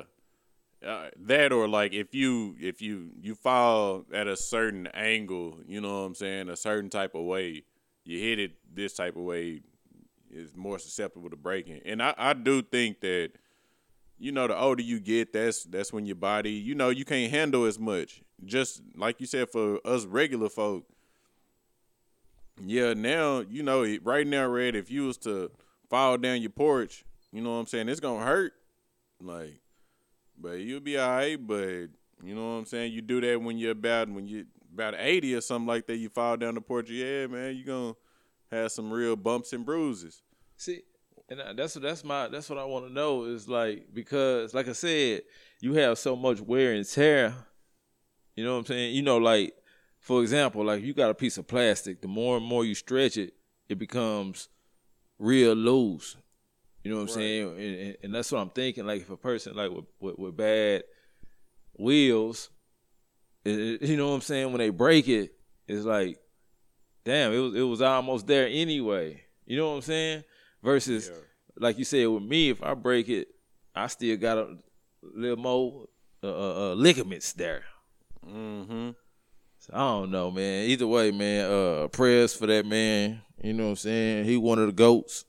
[0.84, 5.80] Uh, that or like if you if you you fall at a certain angle, you
[5.80, 7.62] know what I'm saying, a certain type of way,
[8.04, 9.60] you hit it this type of way
[10.32, 11.82] is more susceptible to breaking.
[11.84, 13.32] And I, I do think that
[14.18, 17.30] you know the older you get, that's that's when your body, you know, you can't
[17.30, 18.22] handle as much.
[18.44, 20.84] Just like you said for us regular folk.
[22.64, 25.50] Yeah, now, you know, right now, Red, if you was to
[25.88, 28.52] fall down your porch, you know what I'm saying, it's gonna hurt.
[29.20, 29.61] Like
[30.42, 31.46] but you'll be all right.
[31.46, 31.88] But
[32.22, 32.92] you know what I'm saying.
[32.92, 35.96] You do that when you're about when you about 80 or something like that.
[35.96, 36.90] You fall down the porch.
[36.90, 37.94] Yeah, man, you gonna
[38.50, 40.22] have some real bumps and bruises.
[40.56, 40.82] See,
[41.28, 44.72] and that's that's my that's what I want to know is like because like I
[44.72, 45.22] said,
[45.60, 47.34] you have so much wear and tear.
[48.36, 48.94] You know what I'm saying?
[48.94, 49.54] You know, like
[50.00, 52.02] for example, like you got a piece of plastic.
[52.02, 53.34] The more and more you stretch it,
[53.68, 54.48] it becomes
[55.18, 56.16] real loose.
[56.84, 57.14] You know what I'm Right.
[57.14, 57.48] saying?
[57.58, 58.84] And, and, that's what I'm thinking.
[58.86, 60.82] Like if a person like with with, with bad
[61.78, 62.50] wheels,
[63.44, 64.48] it- it- you know what I'm saying?
[64.52, 65.32] When they break it,
[65.66, 66.18] it's like,
[67.04, 69.22] damn, it was it was almost there anyway.
[69.46, 70.24] You know what I'm saying?
[70.62, 71.16] Versus, Yeah.
[71.56, 73.28] like you said, with me, if I break it,
[73.74, 74.56] I still got a
[75.02, 75.88] little more
[76.22, 77.64] uh, uh, uh, ligaments there.
[78.26, 78.90] Mm-hmm.
[79.58, 80.68] So I don't know, man.
[80.70, 81.50] Either way, man.
[81.50, 83.22] Uh, prayers for that man.
[83.42, 84.24] You know what I'm saying?
[84.24, 85.24] He one of the goats.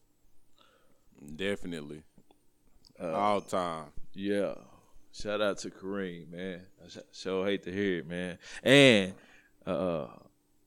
[1.35, 2.03] Definitely.
[3.01, 3.85] Uh, All time.
[4.13, 4.53] Yeah.
[5.11, 6.61] Shout out to Kareem, man.
[6.83, 8.37] I sh- sure hate to hear it, man.
[8.63, 9.13] And
[9.65, 10.07] uh,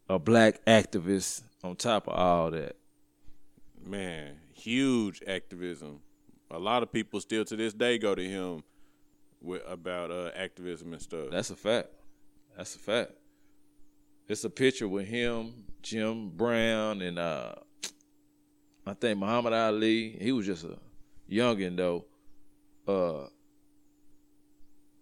[0.09, 2.77] a black activist on top of all that.
[3.85, 6.01] Man, huge activism.
[6.51, 8.63] A lot of people still to this day go to him
[9.41, 11.27] with about uh, activism and stuff.
[11.31, 11.89] That's a fact.
[12.57, 13.13] That's a fact.
[14.29, 17.55] It's a picture with him, Jim Brown, and uh,
[18.87, 20.17] I think Muhammad Ali.
[20.21, 20.77] He was just a
[21.31, 22.05] youngin though.
[22.87, 23.27] Uh,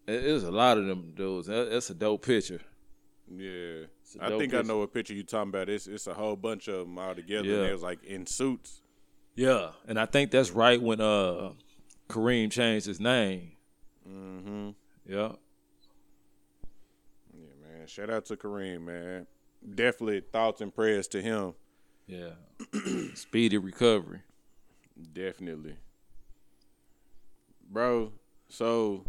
[0.07, 1.47] it, it was a lot of them dudes.
[1.49, 2.61] That, that's a dope picture.
[3.31, 3.85] yeah.
[4.21, 5.69] a I think I know what picture you talking about.
[5.69, 7.47] It's it's a whole bunch of them all together.
[7.47, 7.57] Yeah.
[7.57, 8.81] And they was like in suits.
[9.37, 11.51] Yeah, and I think that's right when uh
[12.09, 13.53] Kareem changed his name.
[14.09, 14.71] Mm-hmm.
[15.07, 15.33] Yeah.
[17.33, 17.87] Yeah, man.
[17.87, 19.27] Shout out to Kareem, man.
[19.75, 21.55] Definitely thoughts and prayers to him.
[22.07, 22.31] Yeah.
[23.15, 24.21] Speedy recovery.
[25.13, 25.77] Definitely.
[27.71, 28.13] Bro,
[28.49, 29.05] so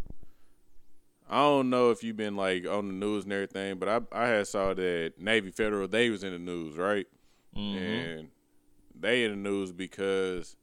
[1.28, 4.26] I don't know if you've been like on the news and everything, but I I
[4.28, 7.06] had saw that Navy Federal they was in the news, right?
[7.56, 7.76] Mhm.
[7.76, 8.28] And
[8.98, 10.56] they in the news because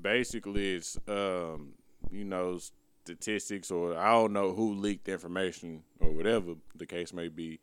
[0.00, 1.72] basically it's um
[2.10, 2.58] you know
[3.04, 7.60] statistics or I don't know who leaked information or whatever the case may be,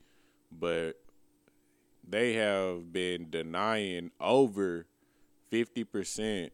[0.52, 0.94] but
[2.08, 4.86] they have been denying over
[5.50, 6.52] fifty percent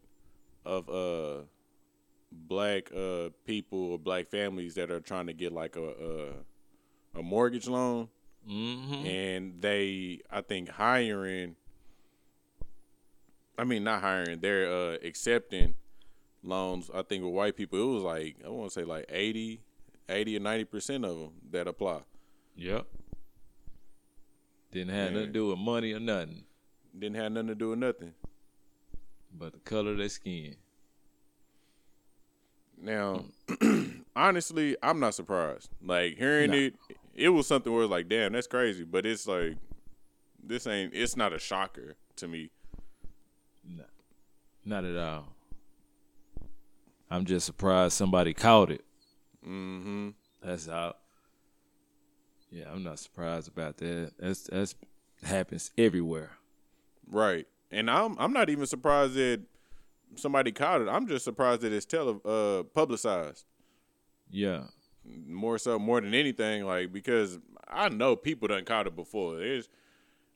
[0.65, 1.43] of uh
[2.31, 6.36] black uh people or black families that are trying to get like a
[7.15, 8.10] a, a mortgage loan
[8.49, 9.05] Mhm.
[9.05, 11.55] and they I think hiring
[13.57, 15.73] I mean not hiring they're uh accepting
[16.43, 19.62] loans I think with white people it was like I want to say like 80
[20.10, 22.01] 80 or 90% of them that apply
[22.55, 22.88] Yep.
[24.71, 26.43] Didn't have nothing to do with money or nothing,
[26.97, 28.13] didn't have nothing to do with nothing
[29.34, 30.56] but the color of their skin.
[32.80, 33.25] Now,
[34.15, 35.69] honestly, I'm not surprised.
[35.84, 36.58] Like hearing No.
[36.58, 36.73] it,
[37.15, 38.84] it was something where it's like, damn, that's crazy.
[38.84, 39.58] But it's like,
[40.43, 40.93] this ain't.
[40.93, 42.51] It's not a shocker to me.
[43.67, 43.84] No,
[44.63, 45.34] not at all.
[47.10, 48.84] I'm just surprised somebody caught it.
[49.45, 50.10] Mm-hmm.
[50.43, 50.95] That's all.
[52.51, 54.13] Yeah, I'm not surprised about that.
[54.19, 54.75] That's that's
[55.23, 56.31] happens everywhere.
[57.10, 57.47] Right.
[57.71, 59.41] And I'm I'm not even surprised that
[60.15, 60.88] somebody caught it.
[60.88, 63.45] I'm just surprised that it's tele uh publicized
[64.29, 64.65] Yeah.
[65.05, 66.65] more so more than anything.
[66.65, 69.37] Like because I know people done caught it before.
[69.37, 69.67] There's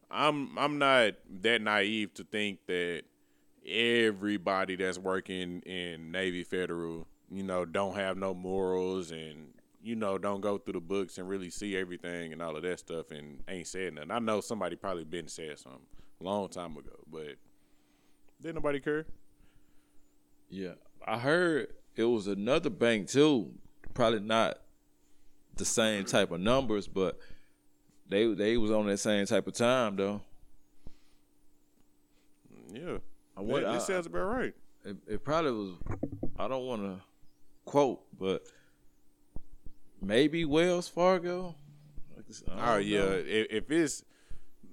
[0.10, 3.04] I'm I'm not that naive to think that
[3.66, 9.54] everybody that's working in Navy Federal, you know, don't have no morals and
[9.84, 12.80] you know don't go through the books and really see everything and all of that
[12.80, 14.12] stuff and ain't said nothing.
[14.12, 15.82] I know somebody probably been said something
[16.20, 17.36] a long time ago, but
[18.42, 19.06] did nobody care?
[20.50, 20.74] Yeah.
[21.06, 23.54] I heard it was another bank too.
[23.94, 24.58] Probably not
[25.56, 27.18] the same type of numbers, but
[28.08, 30.22] they they was on that same type of time though.
[32.74, 32.98] Yeah,
[33.36, 34.54] I went, that I- sounds about right.
[34.86, 35.72] it, it probably was
[36.40, 37.02] I don't want to
[37.66, 38.44] quote, but
[40.02, 41.56] maybe Wells Fargo.
[42.58, 43.24] Oh yeah, know.
[43.26, 44.04] if, if it's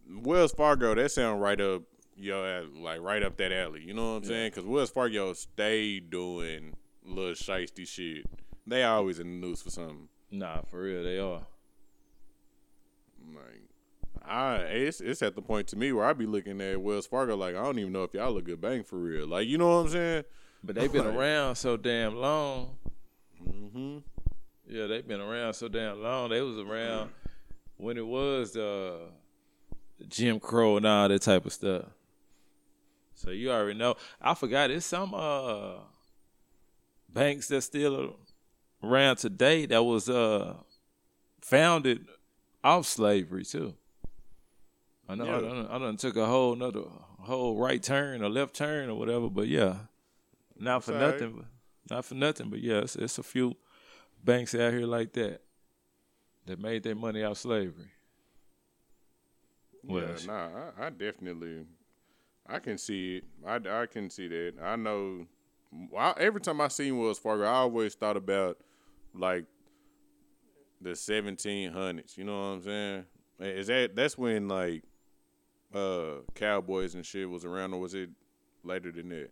[0.08, 1.82] Wells Fargo, that sound right up
[2.16, 3.82] yo like right up that alley.
[3.84, 4.28] You know what I'm Yeah.
[4.28, 4.50] saying?
[4.50, 6.74] Because Wells Fargo stay doing
[7.04, 8.26] little shiesty shit.
[8.66, 10.08] They always in the news for something.
[10.30, 11.46] Nah, for real, they are.
[13.34, 13.62] Like,
[14.24, 17.36] I it's it's at the point to me where I be looking at Wells Fargo
[17.36, 19.26] like I don't even know if y'all a good bank for real.
[19.26, 20.24] Like, you know what I'm saying?
[20.62, 21.16] But they've been Right.
[21.16, 22.76] around so damn long.
[23.42, 23.98] Mm-hmm.
[24.68, 26.30] Yeah, they've been around so damn long.
[26.30, 27.10] They was around
[27.78, 28.98] when it was uh,
[30.08, 31.84] Jim Crow and all that type of stuff.
[33.14, 33.96] So you already know.
[34.20, 35.78] I forgot it's some uh
[37.08, 38.16] banks that still
[38.84, 40.54] around today that was uh
[41.40, 42.06] founded
[42.62, 43.74] off slavery too.
[45.08, 45.40] I know I, Yeah.
[45.40, 46.82] done, I done took a whole another
[47.20, 49.76] whole right turn or left turn or whatever, but yeah,
[50.58, 51.00] not for right.
[51.00, 53.56] nothing, but not for nothing, but yeah, it's, it's a few
[54.24, 55.42] banks out here like that
[56.46, 57.90] that made their money out of slavery.
[59.84, 60.48] Well, yeah, nah,
[60.78, 61.64] I, I definitely,
[62.46, 63.24] I can see it.
[63.46, 64.54] I, I can see that.
[64.62, 65.26] I know.
[65.96, 68.58] I, every time I seen Wells Fargo, I always thought about
[69.14, 69.44] like
[70.80, 72.16] the 1700s.
[72.16, 73.04] You know what I'm saying?
[73.40, 74.82] Is that that's when like
[75.74, 78.10] uh cowboys and shit was around, or was it
[78.64, 79.30] later than that?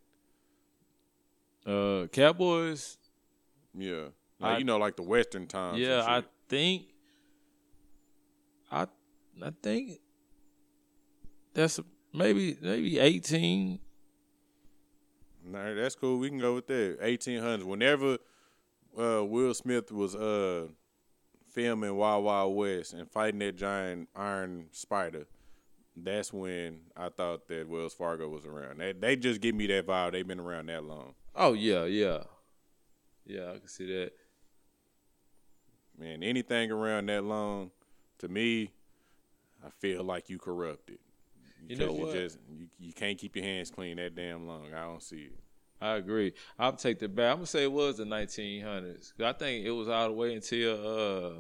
[1.67, 2.97] Uh, Cowboys.
[3.77, 4.07] Yeah,
[4.39, 5.79] like, I- you know, like the Western times.
[5.79, 6.87] yeah, I think.
[8.71, 8.87] I
[9.43, 10.01] I think
[11.55, 11.79] that's
[12.13, 13.79] maybe maybe eighteen.
[15.45, 16.19] Nah, that's cool.
[16.19, 16.99] We can go with that.
[17.01, 17.67] Eighteen hundred.
[17.67, 18.19] Whenever
[18.99, 20.67] uh, Will Smith was uh,
[21.53, 25.27] filming Wild Wild West and fighting that giant iron spider,
[25.97, 28.79] that's when I thought that Wells Fargo was around.
[28.79, 30.13] They, they just give me that vibe.
[30.13, 31.15] They've been around that long.
[31.37, 32.25] Oh yeah, yeah,
[33.25, 33.51] yeah.
[33.55, 34.13] I can see that.
[35.99, 37.71] Man, anything around that long,
[38.19, 38.71] to me,
[39.65, 40.99] I feel like you corrupted.
[41.69, 42.13] You know what?
[42.13, 44.73] just you, you can't keep your hands clean that damn long.
[44.75, 45.39] I don't see it.
[45.81, 46.33] I agree.
[46.59, 47.31] I'll take the back.
[47.33, 49.13] I'm gonna say it was the 1900s.
[49.23, 51.31] I think it was all the way until uh,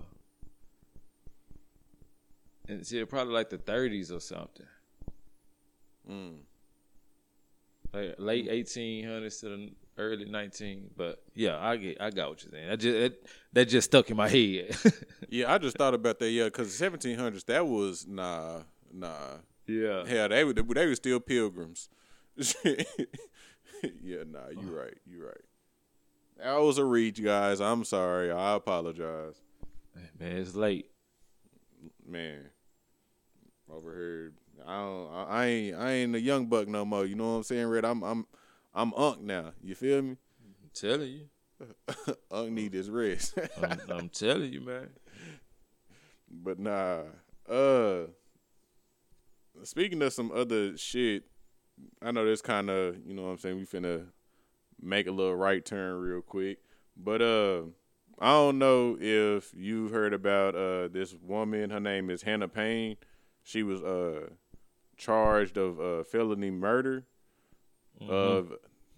[2.68, 4.66] until probably like the 30s or something,
[6.11, 6.38] Mm.
[7.92, 10.90] like late 1800s to the early 19.
[10.97, 12.70] But yeah, I get, I got what you're saying.
[12.70, 14.76] I just it, that just stuck in my head.
[15.28, 16.30] Yeah, I just thought about that.
[16.30, 18.61] Yeah, because seventeen hundreds, that was nah,
[18.92, 19.38] nah.
[19.66, 21.88] yeah, Hell, they were they were still pilgrims.
[22.64, 25.44] yeah, nah, you're right, you're right.
[26.38, 27.61] That was a reach, guys.
[27.61, 28.30] I'm sorry.
[28.30, 29.34] I apologize,
[30.20, 30.90] man, it's late.
[32.07, 32.51] man.
[33.70, 34.34] Overheard.
[34.64, 35.12] I don't.
[35.12, 35.76] I, I ain't.
[35.76, 37.05] I ain't a young buck no more.
[37.05, 37.84] You know what I'm saying, Red?
[37.84, 38.03] I'm.
[38.05, 38.26] I'm.
[38.76, 39.52] I'm Unk now.
[39.62, 40.10] You feel me?
[40.10, 41.28] I'm telling you,
[42.30, 43.32] Unk need his rest.
[43.62, 44.90] I'm, I'm telling you, man.
[46.30, 47.04] But nah.
[47.48, 48.08] Uh
[49.62, 51.24] speaking of some other shit,
[52.02, 54.08] I know this kind of, you know what I'm saying, we finna
[54.78, 56.58] make a little right turn real quick.
[56.98, 57.62] But uh
[58.18, 62.98] I don't know if you've heard about uh this woman, her name is Hannah Payne.
[63.42, 64.28] She was uh
[64.98, 67.06] charged of uh felony murder
[68.01, 68.53] of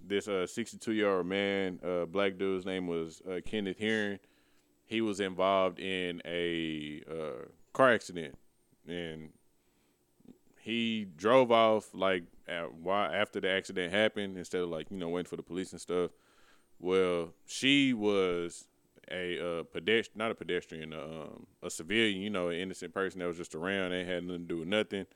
[0.06, 4.18] this uh 62 year old man, uh black dude's name was uh, Kenneth Herring.
[4.86, 7.44] He was involved in a uh,
[7.74, 8.38] car accident.
[8.88, 9.30] And
[10.60, 12.24] he drove off like
[12.82, 15.80] why after the accident happened instead of like you know waiting for the police and
[15.80, 16.10] stuff.
[16.78, 18.66] Well she was
[19.10, 23.20] a uh, pedestrian not a pedestrian uh, um, a civilian you know an innocent person
[23.20, 25.06] that was just around they had nothing to do with nothing.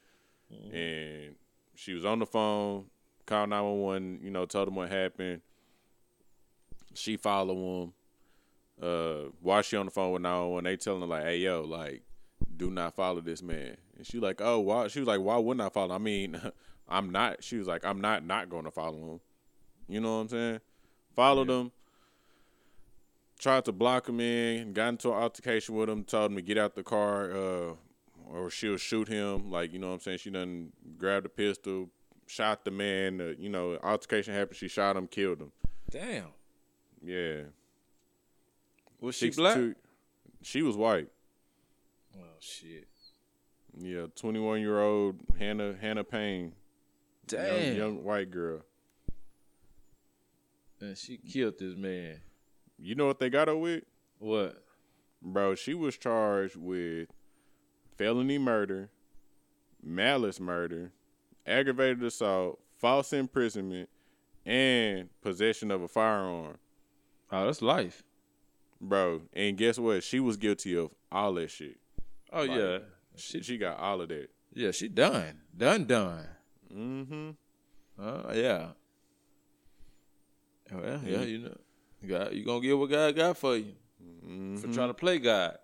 [0.73, 1.37] And
[1.75, 2.87] she was on the phone
[3.27, 5.41] called 911 you know told them what happened
[6.95, 7.93] she followed him
[8.81, 12.03] uh while she on the phone with 911, they telling her like, hey yo, like,
[12.57, 13.77] do not follow this man.
[13.97, 15.95] And she like, oh why she was like, why wouldn't I follow?
[15.95, 16.41] I mean,
[16.89, 19.21] I'm not she was like, I'm not not gonna follow him.
[19.89, 20.61] You know what I'm saying?
[21.15, 21.73] Followed him,
[23.39, 26.57] tried to block him in, got into an altercation with him, told him to get
[26.57, 27.75] out the car, uh,
[28.31, 29.51] or she'll shoot him.
[29.51, 30.19] Like, you know what I'm saying?
[30.19, 31.91] She done grabbed a pistol,
[32.27, 35.53] shot the man, uh, you know, altercation happened, she shot him, killed him.
[35.91, 36.29] Damn,
[37.03, 37.43] Yeah.
[39.01, 39.59] was she black?
[40.43, 41.09] She was white.
[42.17, 42.89] Oh shit!
[43.79, 46.53] Yeah, twenty one year old Hannah Hannah Payne,
[47.31, 48.63] young, Damn, young white girl.
[50.81, 52.21] and she killed this man.
[52.79, 53.85] You know what they got her with,
[54.19, 54.65] What?
[55.23, 55.55] bro?
[55.55, 57.09] She was charged with
[57.97, 58.91] felony murder,
[59.83, 60.93] malice murder,
[61.47, 63.89] aggravated assault, false imprisonment,
[64.45, 66.59] and possession of a firearm,
[67.31, 68.03] Oh, that's life.
[68.81, 69.23] bro.
[69.33, 70.03] And guess what?
[70.03, 71.79] She was guilty of all that shit.
[72.33, 72.79] Oh Like, yeah,
[73.17, 74.29] She, she got all of that.
[74.55, 75.41] Yeah, she done.
[75.57, 76.27] Done done.
[76.75, 77.31] Mm-hmm.
[77.99, 78.67] Uh, yeah.
[80.71, 81.57] Well, yeah, you know.
[82.07, 83.75] God, you gonna get what God got for you
[84.59, 85.59] for trying to play God.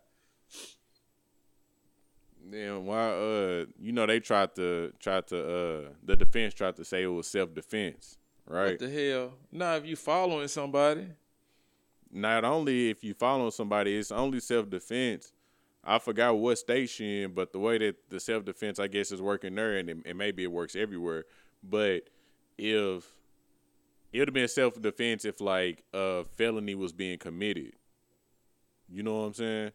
[2.50, 6.84] Then why uh you know they tried to tried to uh the defense tried to
[6.84, 8.70] say it was self defense, right?
[8.70, 9.32] What the hell?
[9.52, 11.08] Now, if you following somebody,
[12.10, 15.32] Not only if you following somebody, it's only self defense.
[15.84, 19.54] I forgot what station, but the way that the self defense I guess is working
[19.54, 21.24] there, and, it, and maybe it works everywhere.
[21.62, 22.08] But
[22.56, 23.06] if
[24.12, 27.72] it would have been self defense if like a felony was being committed,
[28.88, 29.72] you know what I'm saying?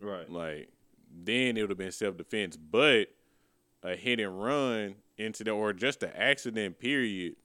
[0.00, 0.28] right?
[0.28, 0.68] Like
[1.12, 2.56] then it would have been self defense.
[2.56, 3.08] But
[3.82, 7.36] a hit and run incident or just an accident period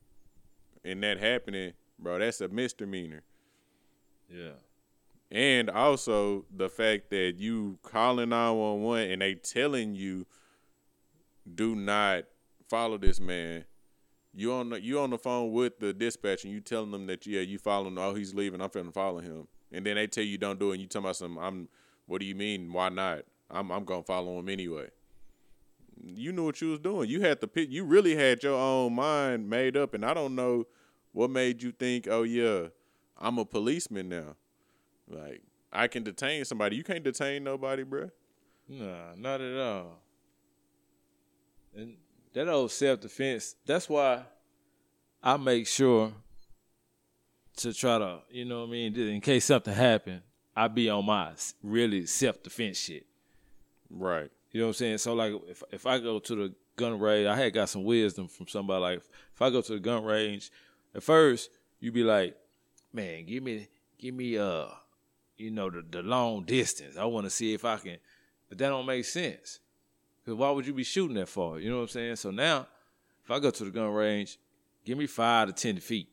[0.84, 3.24] and that happening, bro, that's a misdemeanor.
[4.30, 4.52] Yeah.
[5.30, 10.26] And also the fact that you calling 911 and they telling you
[11.56, 12.24] do not
[12.70, 13.66] follow this man.
[14.34, 17.26] You on the you on the phone with the dispatch and you telling them that
[17.26, 19.48] yeah, you following oh he's leaving, I'm finna follow him.
[19.72, 21.68] And then they tell you don't do it and you talking about some I'm
[22.06, 22.72] what do you mean?
[22.72, 23.24] Why not?
[23.50, 24.88] I'm I'm gonna follow him anyway.
[26.04, 27.10] You knew what you was doing.
[27.10, 30.36] You had the pit you really had your own mind made up and I don't
[30.36, 30.66] know
[31.12, 32.68] what made you think, oh yeah,
[33.18, 34.36] I'm a policeman now.
[35.10, 35.42] Like
[35.72, 36.76] I can detain somebody.
[36.76, 38.12] You can't detain nobody, bruh.
[38.70, 40.00] Nah, not at all.
[41.76, 41.98] And
[42.34, 44.24] that old self defense, that's why
[45.24, 46.14] I make sure
[47.58, 50.22] to try to, you know what I mean, in case something happened,
[50.56, 51.32] I be on my
[51.64, 53.06] really self defense shit.
[53.90, 54.30] Right.
[54.52, 54.98] You know what I'm saying?
[55.00, 58.28] So like if if I go to the gun range, I had got some wisdom
[58.28, 59.02] from somebody like
[59.34, 60.52] if I go to the gun range,
[60.96, 62.36] at first you be like,
[62.94, 63.68] Man, give me
[63.98, 64.66] give me uh
[65.38, 66.98] you know the, the long distance.
[66.98, 67.98] I wanna see if I can
[68.50, 69.60] but that don't make sense.
[70.26, 71.60] Cause why would you be shooting that far?
[71.60, 72.16] You know what I'm saying?
[72.18, 72.68] So now
[73.24, 74.40] if I go to the gun range,
[74.86, 76.10] give me five to ten feet.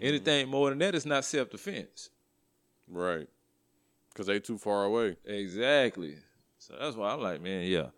[0.00, 2.10] Anything more than that is not self defense.
[2.88, 3.28] Right.
[4.16, 5.18] Cause they too far away.
[5.26, 6.16] Exactly.
[6.58, 7.88] So that's why I'm like, man, yeah.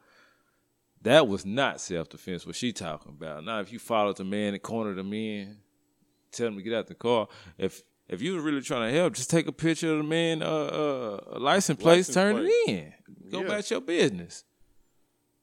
[1.02, 3.44] That was not self defense, what she talking about.
[3.44, 5.58] Now if you followed the man and cornered him in,
[6.32, 7.28] tell him to get out the car.
[7.56, 10.42] If if you was really trying to help, just take a picture of the man
[10.42, 10.46] uh
[11.34, 12.48] uh license plate, turn plate.
[12.48, 12.92] it in.
[13.30, 13.46] Go Yeah.
[13.46, 14.42] about your business.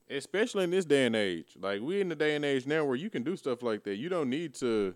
[0.09, 1.55] Especially in this day and age.
[1.57, 3.95] Like we in the day and age now where you can do stuff like that.
[3.95, 4.93] You don't need to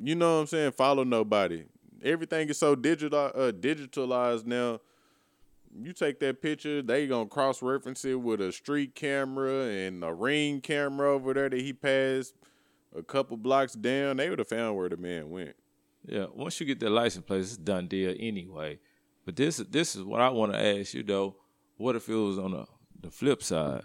[0.00, 1.64] you know what I'm saying, follow nobody.
[2.02, 4.80] Everything is so digital uh, digitalized now.
[5.74, 10.12] You take that picture, they gonna cross reference it with a street camera and a
[10.12, 12.34] ring camera over there that he passed
[12.94, 14.18] a couple blocks down.
[14.18, 15.56] They would have found where the man went.
[16.04, 18.80] Yeah, once you get that license plate, it's done deal anyway.
[19.24, 21.36] But this this is what I want to ask you though.
[21.76, 22.66] What if it was on the
[23.00, 23.84] the flip side?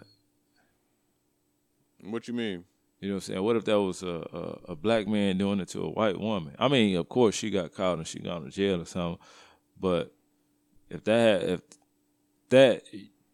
[2.02, 2.64] What you mean?
[3.00, 3.42] You know what I'm saying?
[3.42, 6.56] What if that was a, a, a black man doing it to a white woman?
[6.58, 9.18] I mean, of course she got caught and she gone to jail or something.
[9.80, 10.12] But
[10.90, 11.60] if that had, if
[12.48, 12.82] that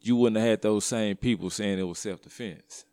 [0.00, 2.84] you wouldn't have had those same people saying it was self defense.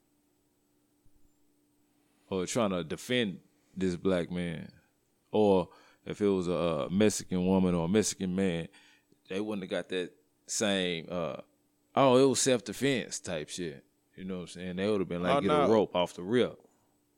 [2.29, 3.39] Or trying to defend
[3.75, 4.71] this black man.
[5.31, 5.67] Or
[6.05, 8.69] if it was a, uh Mexican woman or a Mexican man,
[9.27, 10.11] they wouldn't have got that
[10.47, 11.37] same uh
[11.95, 13.83] oh, it was self defense type shit.
[14.21, 14.75] You know what I'm saying?
[14.75, 15.61] They would have been like Oh, get no.
[15.63, 16.59] a rope off the rip.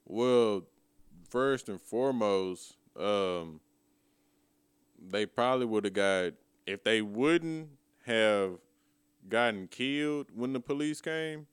[0.06, 0.64] Well,
[1.30, 3.60] first and foremost, um,
[4.98, 6.32] they probably would have got
[6.66, 7.68] if they wouldn't
[8.06, 8.52] have
[9.28, 11.46] gotten killed when the police came,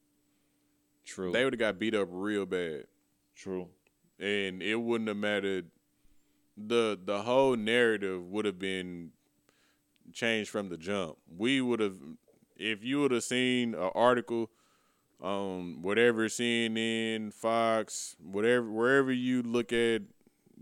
[1.05, 1.33] True.
[1.33, 2.85] they would have got beat up real bad,
[3.35, 3.71] True.
[4.21, 5.69] and it wouldn't have mattered.
[6.57, 9.11] the The whole narrative would have been
[10.13, 11.17] changed from the jump.
[11.37, 11.97] We would have,
[12.55, 14.49] if you would have seen an article
[15.23, 20.03] um whatever CNN, Fox, whatever wherever you look at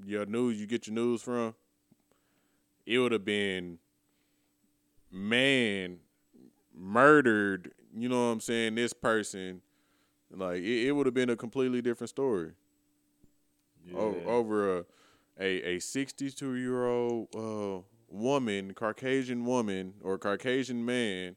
[0.05, 1.55] your news, you get your news from,
[2.87, 3.79] it would have been
[5.11, 5.99] man
[6.75, 9.61] murdered, you know what I'm saying, this person.
[10.31, 12.53] Like it, it would have been a completely different story.
[13.95, 14.85] O- over a
[15.41, 21.37] a a 62 year old uh, woman, Caucasian woman or Caucasian man,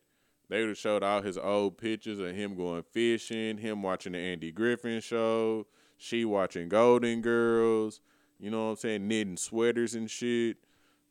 [0.51, 4.19] they would have showed all his old pictures of him going fishing, him watching the
[4.19, 8.01] Andy Griffith show, she watching Golden Girls,
[8.37, 10.57] you know what I'm saying, knitting sweaters and shit.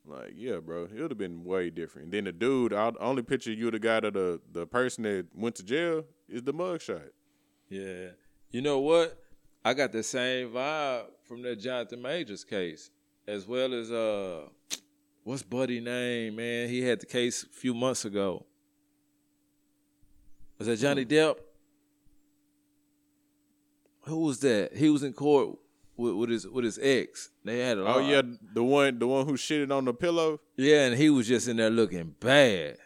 [0.05, 2.11] Like, yeah, bro, it would have been way different.
[2.11, 5.29] Then the dude, the only picture you would have got of the, the person that
[5.35, 7.09] went to jail is the mugshot.
[7.71, 8.09] Yeah.
[8.51, 9.17] You know what?
[9.65, 12.91] I got the same vibe from that Jonathan Majors case,
[13.27, 14.49] as well as uh,
[15.25, 16.37] what's Buddy name?
[16.37, 18.45] Man, he had the case a few months ago.
[20.61, 21.39] Was that Johnny Depp?
[24.03, 24.77] Who was that?
[24.77, 25.57] He was in court
[25.97, 27.31] with, with his with his ex.
[27.45, 28.21] They had a Oh yeah,
[28.55, 30.39] the one the one who shitted on the pillow.
[30.57, 32.77] yeah, and he was just in there looking bad.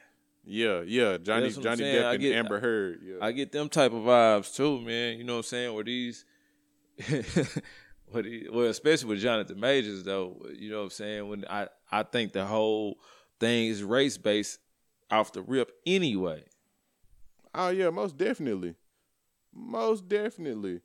[0.45, 1.17] Yeah, yeah.
[1.19, 2.03] Johnny That's what I'm Johnny saying.
[2.03, 3.01] Depp I and get- Amber Heard.
[3.05, 3.15] Yeah.
[3.21, 5.19] I get them type of vibes too, man.
[5.19, 5.75] You know what I'm saying?
[5.75, 6.25] Where these,
[8.13, 10.45] well, especially with Jonathan Majors though.
[10.57, 11.29] You know what I'm saying?
[11.29, 12.99] When I I think the whole
[13.41, 14.61] thing is race based
[15.11, 16.45] off the rip anyway.
[17.55, 18.75] Oh yeah, most definitely,
[19.53, 20.81] most definitely.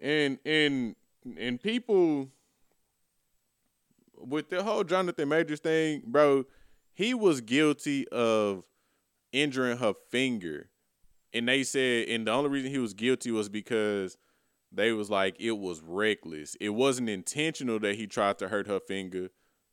[0.00, 0.96] And and
[1.38, 2.30] and people
[4.16, 6.44] with the whole Jonathan Majors thing, bro,
[6.92, 8.64] he was guilty of
[9.32, 10.70] injuring her finger,
[11.32, 14.16] and they said, and the only reason he was guilty was because
[14.72, 16.56] they was like it was reckless.
[16.60, 19.28] It wasn't intentional that he tried to hurt her finger,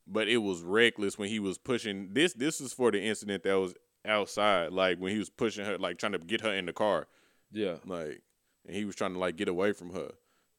[0.06, 2.32] but it was reckless when he was pushing this.
[2.34, 3.74] This is for the incident that was
[4.08, 7.06] outside, like when he was pushing her, like trying to get her in the car,
[7.52, 7.76] Yeah.
[7.86, 8.22] like,
[8.66, 10.10] and he was trying to like get away from her.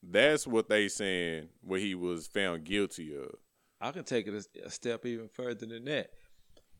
[0.01, 1.49] That's what they saying.
[1.61, 3.35] What he was found guilty of.
[3.81, 6.11] I can take it a, a step even further than that.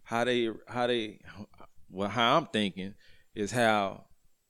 [0.03, 1.19] How they, how they,
[1.91, 2.95] well, how I'm thinking
[3.35, 4.05] is how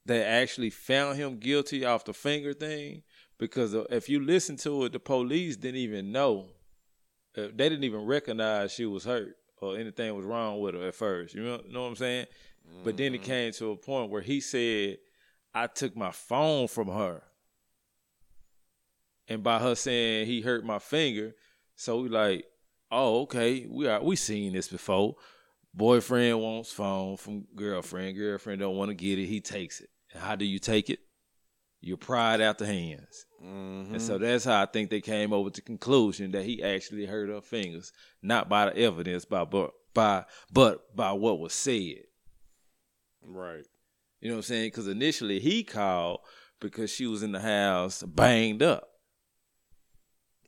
[0.05, 3.03] they actually found him guilty off the finger thing.
[3.37, 6.47] Because if you listen to it, the police didn't even know.
[7.37, 10.95] Uh, they didn't even recognize she was hurt or anything was wrong with her at
[10.95, 11.35] first.
[11.35, 12.25] You know, know what I'm saying?
[12.83, 13.25] But then it mm-hmm.
[13.25, 14.97] came to a point where he said,
[15.53, 17.23] "I took my phone from her."
[19.27, 21.35] And by her saying he hurt my finger,
[21.75, 22.45] so we like,
[22.91, 25.15] oh, okay, we are we seen this before.
[25.73, 28.17] Boyfriend wants phone from girlfriend.
[28.17, 29.27] Girlfriend don't want to get it.
[29.27, 29.89] He takes it.
[30.13, 30.99] And how do you take it?
[31.79, 33.25] You pry it out the hands.
[33.43, 33.93] Mm-hmm.
[33.93, 37.29] And so that's how I think they came over to conclusion that he actually hurt
[37.29, 42.03] her fingers, not by the evidence, by but by but by what was said.
[43.23, 43.65] Right.
[44.19, 44.67] You know what I'm saying?
[44.67, 46.19] Because initially he called
[46.59, 48.89] because she was in the house banged up.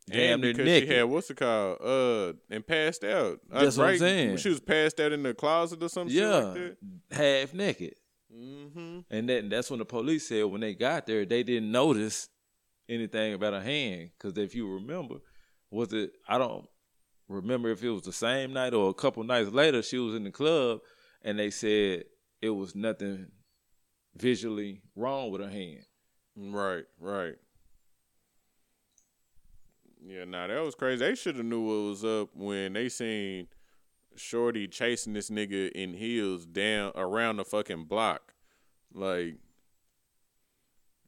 [0.10, 0.90] Damn near because naked.
[0.90, 1.78] she had what's it called?
[1.82, 3.40] Uh, and passed out.
[3.50, 4.00] That's what I'm right?
[4.00, 4.38] saying.
[4.38, 6.16] She was passed out in the closet or something.
[6.16, 6.78] yeah, like that.
[7.12, 7.94] half naked.
[8.36, 9.00] Mm-hmm.
[9.10, 12.30] And then that's when the police said when they got there, they didn't notice
[12.92, 14.12] anything about her hand.
[14.18, 15.16] Because if you remember,
[15.72, 16.68] was it, I don't
[17.28, 20.26] remember if it was the same night or a couple nights later, she was in
[20.26, 20.82] the club
[21.22, 22.04] and they said
[22.42, 23.28] it was nothing
[24.16, 25.86] visually wrong with her hand.
[26.36, 27.36] Right, right.
[30.04, 31.06] Yeah, nah, that was crazy.
[31.06, 33.48] They should have knew what was up when they seen
[34.16, 38.34] Shorty chasing this nigga in heels down around the fucking block.
[38.94, 39.36] Like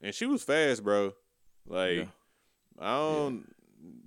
[0.01, 1.13] and she was fast, bro.
[1.67, 2.05] Like Yeah.
[2.79, 3.53] I don't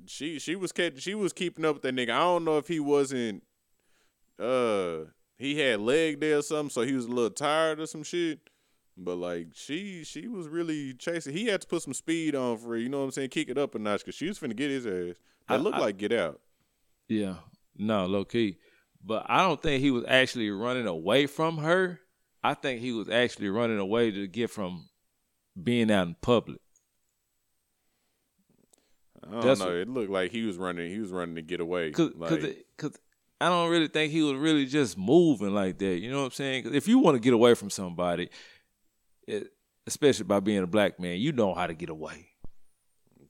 [0.06, 2.10] she she was catch, she was keeping up with that nigga.
[2.10, 3.42] I don't know if he wasn't
[4.38, 5.06] uh
[5.38, 8.40] he had leg day or something, so he was a little tired or some shit.
[8.96, 11.34] But like she she was really chasing.
[11.34, 13.28] He had to put some speed on for her, you know what I'm saying?
[13.30, 15.16] Kick it up a notch because she was finna get his ass.
[15.48, 16.40] That looked I- like get out.
[17.08, 17.36] Yeah,
[17.76, 18.58] no, low key.
[19.04, 22.00] But I don't think he was actually running away from her.
[22.42, 24.88] I think he was actually running away to get from
[25.62, 26.58] being out in public.
[29.28, 29.66] I don't That's know.
[29.66, 30.90] what- it looked like he was running.
[30.90, 31.90] He was running to get away.
[31.90, 32.98] Cause, like, cause, it- cause
[33.40, 35.98] I don't really think he was really just moving like that.
[35.98, 36.64] You know what I'm saying?
[36.64, 38.30] 'Cause if you want to get away from somebody,
[39.26, 39.52] it,
[39.86, 42.28] especially by being a black man, you know how to get away.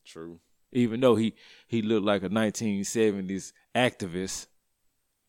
[0.05, 0.39] true.
[0.73, 1.35] Even though he
[1.67, 4.47] he looked like a 1970s activist,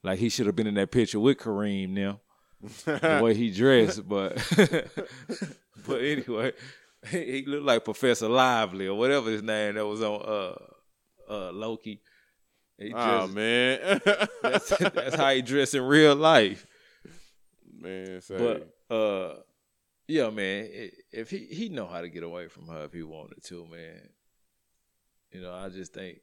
[0.03, 2.20] like he should have been in that picture with Kareem now.
[2.86, 4.36] the way he dressed, but
[5.88, 6.51] but anyway,
[7.09, 12.01] he, looked like Professor Timely or whatever his name that was on uh uh Loki.
[12.77, 14.01] He oh man,
[14.43, 16.65] that's, that's how he dressed in real life.
[17.79, 18.21] man.
[18.21, 19.35] Say, But uh,
[20.07, 20.69] yeah, man,
[21.11, 24.09] if he he know how to get away from her if he wanted to, man.
[25.31, 26.19] You know, I just think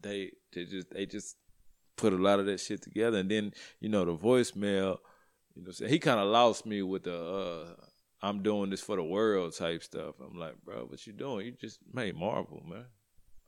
[0.00, 1.36] they they just they just
[1.96, 4.98] put a lot of that shit together, and then you know the voicemail.
[5.54, 7.85] You know, he kind of lost me with the uh,
[8.22, 10.14] "I'm doing this for the world" type stuff.
[10.20, 11.46] I'm like, bro, what you doing?
[11.46, 12.86] You just made Marvel, man.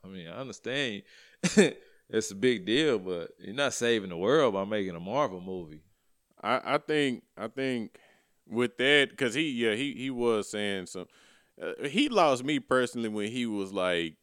[0.04, 1.02] I mean, I understand
[2.08, 5.82] it's a big deal, but you're not saving the world by making a Marvel movie.
[6.42, 7.98] I, I think I think
[8.46, 11.06] with that because he yeah he he was saying some.
[11.60, 14.14] Uh, he lost me personally when he was like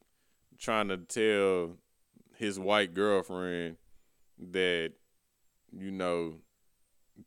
[0.58, 1.76] trying to tell
[2.38, 3.76] his white girlfriend
[4.52, 4.94] that
[5.78, 6.36] you know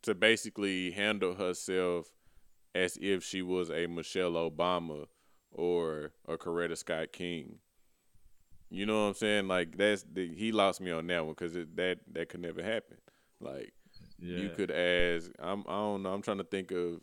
[0.02, 2.06] to basically handle herself
[2.74, 5.06] as if she was a Michelle Obama
[5.50, 7.58] or a Coretta Scott King.
[8.70, 9.48] You know what I'm saying?
[9.48, 12.98] Like that's the, he lost me on that one because that that could never happen.
[13.40, 13.72] Like
[14.18, 14.38] Yeah.
[14.38, 15.30] you could ask.
[15.38, 15.60] I'm.
[15.66, 16.12] I don't know.
[16.12, 17.00] I'm trying to think of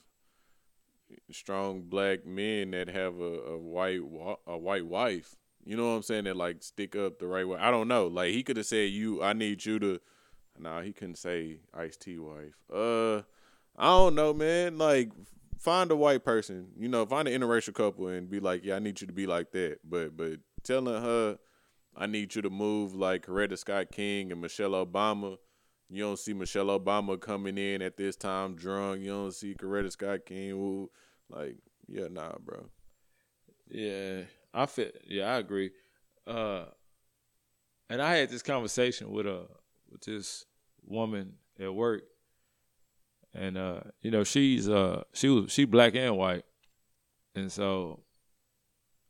[1.32, 4.02] strong black men that have a, a white
[4.48, 5.36] a white wife.
[5.66, 6.26] You know what I'm saying?
[6.26, 7.58] That like stick up the right way.
[7.60, 8.08] I don't know.
[8.08, 10.00] Like he could have said, "You, I need you to."
[10.60, 12.54] Nah, he couldn't say Ice T wife.
[12.72, 13.18] Uh,
[13.78, 14.78] I don't know, man.
[14.78, 15.10] Like
[15.66, 16.68] find a white person.
[16.78, 19.26] You know, find an interracial couple and be like, "Yeah, I need you to be
[19.26, 21.40] like that." But but telling her,
[21.96, 25.38] "I need you to move like Coretta Scott King and Michelle Obama."
[25.90, 29.02] You don't see Michelle Obama coming in at this time drunk.
[29.02, 30.52] You don't see Coretta Scott King.
[30.52, 30.92] Who,
[31.30, 31.58] like,
[31.88, 32.70] yeah, nah, bro.
[33.68, 34.22] Yeah,
[34.54, 34.92] I feel.
[35.06, 35.72] Yeah, I agree.
[36.28, 36.66] Uh,
[37.90, 39.48] and I had this conversation with a
[39.90, 40.46] with this
[40.84, 42.04] woman at work,
[43.36, 46.46] and uh, you know, she's uh, she was she black and white,
[47.36, 48.02] and so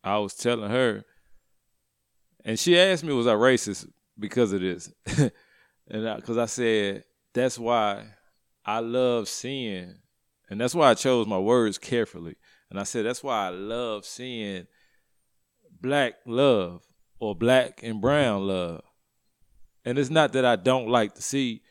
[0.03, 1.03] I was telling her,
[2.43, 4.91] and she asked me, was I racist because of this?
[5.87, 7.03] and because I, I said
[7.33, 8.05] that's why
[8.65, 9.95] I love seeing,
[10.49, 12.35] and that's why I chose my words carefully.
[12.69, 14.65] And I said that's why I love seeing
[15.81, 16.81] black love
[17.19, 18.81] or black and brown love.
[19.83, 21.61] And it's not that I don't like to see,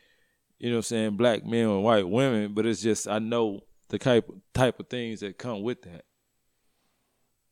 [0.57, 3.61] you know, what I'm saying black men and white women, but it's just I know
[3.89, 6.05] the type type of things that come with that.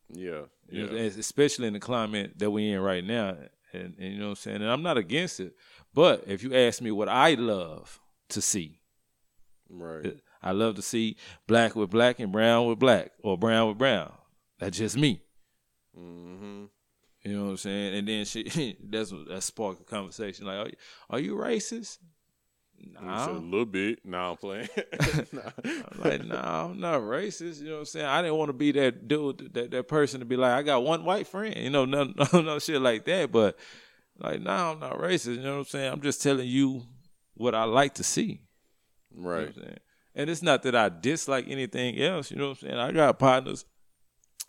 [0.08, 0.84] Yeah, yeah.
[0.84, 3.36] especially in the climate that we're in right now,
[3.72, 4.62] and, and you know what I'm saying.
[4.62, 5.54] And I'm not against it,
[5.92, 8.00] but if you ask me what I love
[8.30, 8.80] to see,
[9.68, 13.78] right, I love to see black with black and brown with black or brown with
[13.78, 14.12] brown.
[14.58, 15.22] That's just me.
[15.98, 16.64] Mm-hmm.
[17.24, 17.94] You know what I'm saying?
[17.94, 20.76] And then she that's that sparked a conversation like, are you,
[21.10, 21.98] are you racist?
[22.92, 23.30] Nah.
[23.30, 24.04] a little bit.
[24.04, 24.68] Nah, I'm playing.
[25.32, 25.40] nah.
[25.64, 27.60] I'm like, nah, I'm not racist.
[27.60, 28.06] You know what I'm saying?
[28.06, 30.84] I didn't want to be that dude, that, that person to be like, I got
[30.84, 31.56] one white friend.
[31.56, 33.32] You know, no, no, no shit like that.
[33.32, 33.56] But
[34.18, 35.36] like, nah, I'm not racist.
[35.36, 35.92] You know what I'm saying?
[35.92, 36.82] I'm just telling you
[37.34, 38.42] what I like to see.
[39.14, 39.54] Right.
[39.54, 39.74] You know
[40.14, 42.30] and it's not that I dislike anything else.
[42.30, 42.78] You know what I'm saying?
[42.78, 43.64] I got partners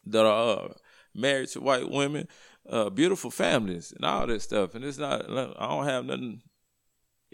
[0.06, 0.74] that are uh,
[1.14, 2.28] married to white women,
[2.70, 4.76] uh, beautiful families, and all that stuff.
[4.76, 6.42] And it's not, I don't have nothing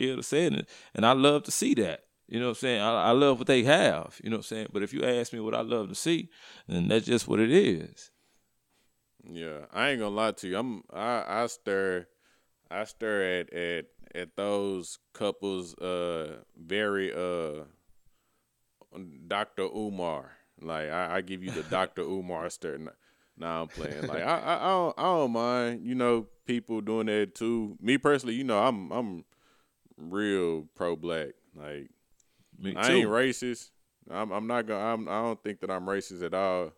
[0.09, 0.45] ill to say.
[0.45, 2.05] And, and I love to see that.
[2.27, 2.81] You know what I'm saying?
[2.81, 4.19] I, I love what they have.
[4.23, 4.67] You know what I'm saying?
[4.71, 6.29] But if you ask me what I love to see,
[6.67, 8.09] then that's just what it is.
[9.23, 10.57] Yeah, I ain't gonna lie to you.
[10.57, 12.07] I'm I I stare
[12.71, 13.85] I stare at at
[14.15, 17.65] at those couples uh very uh
[19.27, 19.63] Dr.
[19.63, 20.31] Umar.
[20.61, 22.01] Like I, I give you the Dr.
[22.01, 22.79] Umar stare.
[23.37, 24.07] Nah, I'm playing.
[24.07, 25.85] Like I, I, I don't, I don't mind.
[25.85, 27.77] You know, people doing that too.
[27.81, 29.25] Me personally, you know, I'm, I'm
[30.09, 31.29] real pro black.
[31.55, 31.89] Like,
[32.75, 33.69] I ain't racist.
[34.09, 34.83] I'm, I'm not gonna.
[34.83, 36.71] I'm, I don't think that I'm racist at all.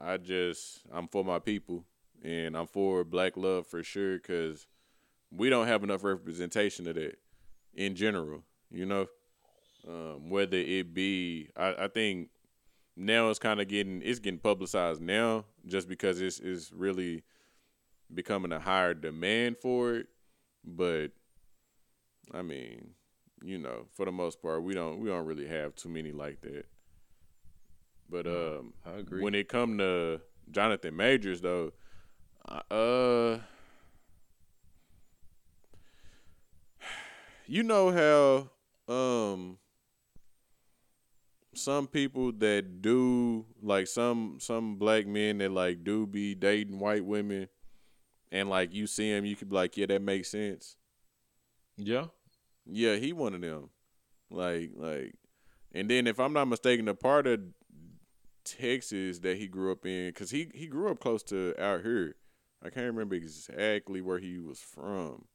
[0.00, 1.84] I just, I'm for my people,
[2.22, 4.18] and I'm for black love for sure.
[4.18, 4.66] Cause
[5.30, 7.18] we don't have enough representation of that
[7.74, 8.42] in general.
[8.70, 9.06] You know,
[9.86, 12.28] um, whether it be, I, I think
[12.96, 17.22] now it's kind of getting it's getting publicized now just because it's it's really
[18.12, 20.06] becoming a higher demand for it.
[20.64, 21.12] But
[22.32, 22.90] I mean,
[23.42, 26.40] you know, for the most part, we don't we don't really have too many like
[26.42, 26.66] that.
[28.10, 29.22] But um, I agree.
[29.22, 30.20] When it come to
[30.50, 31.72] Jonathan Majors, though,
[32.70, 33.38] uh,
[37.46, 37.90] you know
[38.88, 39.58] how um
[41.54, 47.04] some people that do like some some black men that like do be dating white
[47.04, 47.48] women,
[48.30, 50.76] and like you see him, you could be like, yeah, that makes sense.
[51.76, 52.06] Yeah,
[52.70, 53.70] yeah, he one of them.
[54.30, 55.14] Like like,
[55.72, 57.40] and then if I'm not mistaken, the part of
[58.44, 62.16] Texas that he grew up in, cause he he grew up close to out here.
[62.62, 65.26] I can't remember exactly where he was from,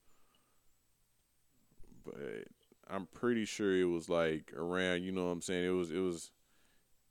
[2.03, 2.47] but
[2.89, 5.03] I'm pretty sure it was like around.
[5.03, 5.65] You know what I'm saying?
[5.65, 6.31] It was it was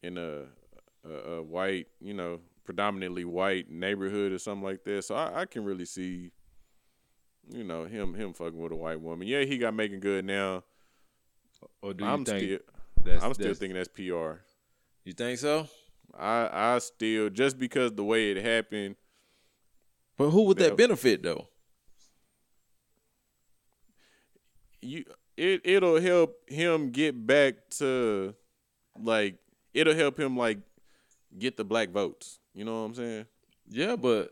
[0.02, 0.44] in a
[1.04, 5.04] a, a white, you know, predominantly white neighborhood or something like that.
[5.04, 6.30] So I, I can really see,
[7.48, 9.26] you know, him him fucking with a white woman.
[9.26, 10.64] Yeah, he got making good now.
[11.80, 12.58] Or do you I'm think still,
[13.04, 14.42] that's, I'm still that's, thinking that's PR.
[15.04, 15.68] You think so?
[16.18, 18.96] I I still just because the way it happened.
[20.16, 21.48] But who would that benefit though?
[24.80, 25.04] You
[25.36, 28.34] it it'll help him get back to
[29.00, 29.36] like
[29.72, 30.58] it'll help him like
[31.38, 32.40] get the black votes.
[32.54, 33.26] You know what I'm saying?
[33.68, 34.30] Yeah, but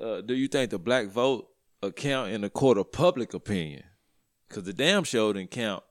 [0.00, 1.48] uh, do you think the black vote
[1.82, 3.84] account in the court of public opinion?
[4.48, 5.82] Because the damn show didn't count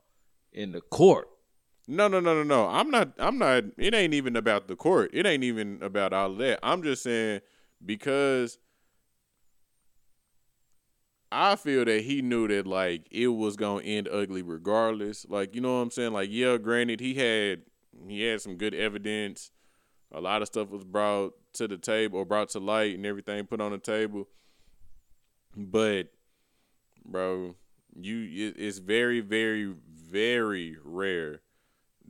[0.52, 1.28] in the court.
[1.88, 2.68] No, no, no, no, no.
[2.68, 3.14] I'm not.
[3.20, 3.66] I'm not.
[3.78, 5.12] It ain't even about the court.
[5.14, 6.60] It ain't even about all that.
[6.64, 7.42] I'm just saying
[7.86, 8.58] because
[11.32, 15.26] I feel that he knew that like it was gonna end ugly regardless.
[15.30, 16.14] Like you know what I'm saying?
[16.14, 17.64] Like yeah, granted he had
[18.08, 19.52] he had some good evidence.
[20.12, 23.46] A lot of stuff was brought to the table or brought to light and everything
[23.46, 24.28] put on the table.
[25.56, 26.08] But,
[27.06, 27.56] bro,
[27.96, 29.74] you it's very, very,
[30.10, 31.42] very rare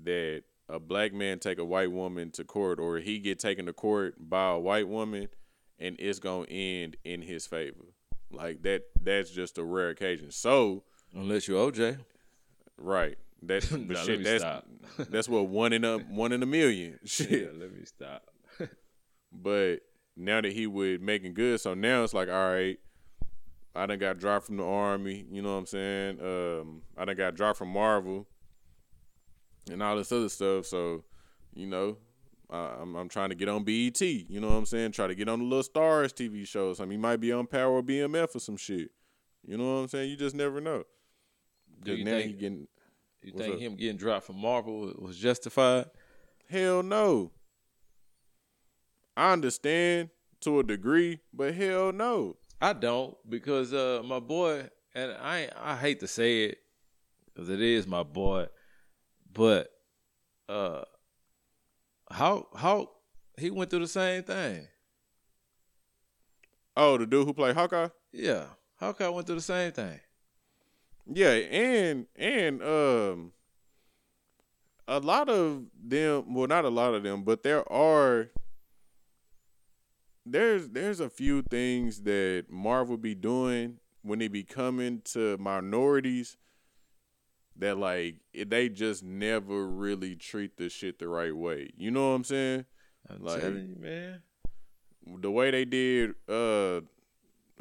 [0.03, 3.73] that a black man take a white woman to court or he get taken to
[3.73, 5.29] court by a white woman
[5.79, 7.93] and it's gonna end in his favor.
[8.31, 10.31] Like that that's just a rare occasion.
[10.31, 10.83] So
[11.13, 11.99] unless you're OJ.
[12.77, 13.17] Right.
[13.43, 14.43] That but shit, that's
[15.09, 16.99] that's what one in a one in a million.
[17.05, 17.31] Shit.
[17.31, 18.23] Yeah, let me stop.
[19.31, 19.77] but
[20.17, 22.79] now that he would making good, so now it's like, all right,
[23.75, 26.19] I done got dropped from the army, you know what I'm saying?
[26.21, 28.25] Um, I done got dropped from Marvel
[29.69, 30.65] and all this other stuff.
[30.65, 31.03] So,
[31.53, 31.97] you know,
[32.51, 33.99] uh, I'm, I'm trying to get on BET.
[34.01, 34.93] You know what I'm saying?
[34.93, 36.79] Try to get on the little stars TV shows.
[36.79, 38.91] I mean, he might be on Power or BMF or some shit.
[39.45, 40.09] You know what I'm saying?
[40.09, 40.83] You just never know.
[41.83, 42.67] Do you now think, getting,
[43.21, 45.85] you think him getting dropped from Marvel was justified?
[46.49, 47.31] Hell no.
[49.17, 50.09] I understand
[50.41, 52.37] to a degree, but hell no.
[52.61, 56.59] I don't because uh, my boy, and I I hate to say it
[57.25, 58.47] because it is my boy,
[59.31, 59.69] but
[60.47, 60.83] uh,
[62.09, 62.91] how how
[63.37, 64.67] he went through the same thing.
[66.77, 67.89] Oh, the dude who played Hawkeye.
[68.11, 68.45] Yeah,
[68.79, 69.99] Hawkeye went through the same thing.
[71.07, 73.31] Yeah, and and um,
[74.87, 76.33] a lot of them.
[76.33, 78.29] Well, not a lot of them, but there are.
[80.25, 86.37] There's there's a few things that Marvel be doing when they be coming to minorities
[87.57, 91.71] that like they just never really treat the shit the right way.
[91.77, 92.65] You know what I'm saying?
[93.09, 94.21] I'm like, telling you, man.
[95.21, 96.81] The way they did uh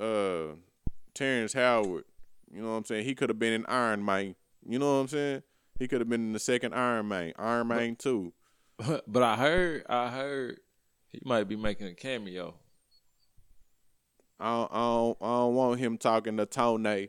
[0.00, 0.54] uh
[1.12, 2.04] Terrence Howard,
[2.52, 3.04] you know what I'm saying?
[3.04, 4.34] He could have been in Iron Man.
[4.66, 5.42] You know what I'm saying?
[5.78, 8.32] He could have been in the second Iron Man, Iron Man two.
[9.06, 10.60] But I heard, I heard
[11.14, 12.54] he might be making a cameo.
[14.38, 17.08] I don't, I don't, I don't want him talking to Tony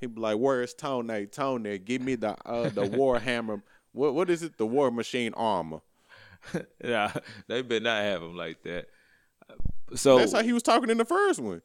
[0.00, 1.26] he be like, "Where's Tony?
[1.26, 3.62] Tony, give me the uh, the Warhammer.
[3.92, 4.56] What what is it?
[4.58, 5.80] The War Machine armor."
[6.84, 7.12] yeah,
[7.48, 8.86] they better not have him like that.
[9.94, 11.62] So that's how he was talking in the first one.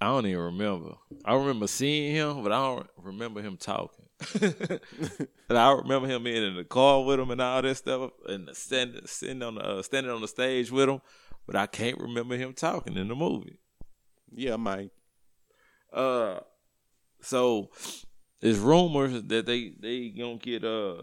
[0.00, 0.94] I don't even remember.
[1.24, 4.04] I remember seeing him, but I don't remember him talking.
[5.48, 8.48] and I remember him being in the car with him and all that stuff, and
[8.54, 11.00] standing sitting on the uh, standing on the stage with him.
[11.46, 13.58] But I can't remember him talking in the movie.
[14.34, 14.90] Yeah, man.
[15.92, 16.40] Uh,
[17.20, 17.70] so
[18.40, 21.02] there's rumors that they they gonna get uh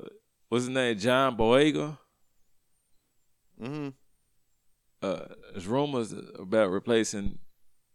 [0.49, 1.97] what's his name John Boyega.
[3.61, 3.89] Mm-hmm.
[5.01, 7.39] Uh, there's rumors about replacing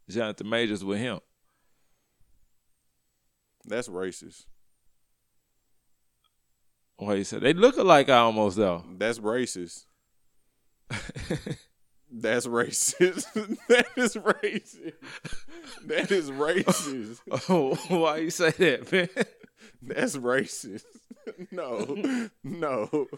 [0.08, 1.20] Jonathan Majors with him.
[3.66, 4.44] That's racist.
[6.96, 8.84] Why you said they look alike almost though.
[8.96, 9.86] That's racist.
[12.16, 13.24] That's racist.
[13.68, 14.92] that is racist.
[15.86, 17.20] That is racist.
[17.48, 19.08] Oh, why you say that, man?
[19.82, 20.84] That's racist.
[21.50, 21.78] No,
[22.44, 23.08] no,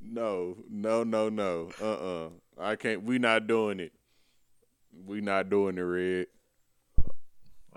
[0.00, 1.70] no, no, no, no.
[1.80, 2.26] Uh, uh-uh.
[2.26, 2.28] uh
[2.60, 3.04] I can't.
[3.04, 3.92] We not doing it.
[5.06, 6.26] We not doing it, Red.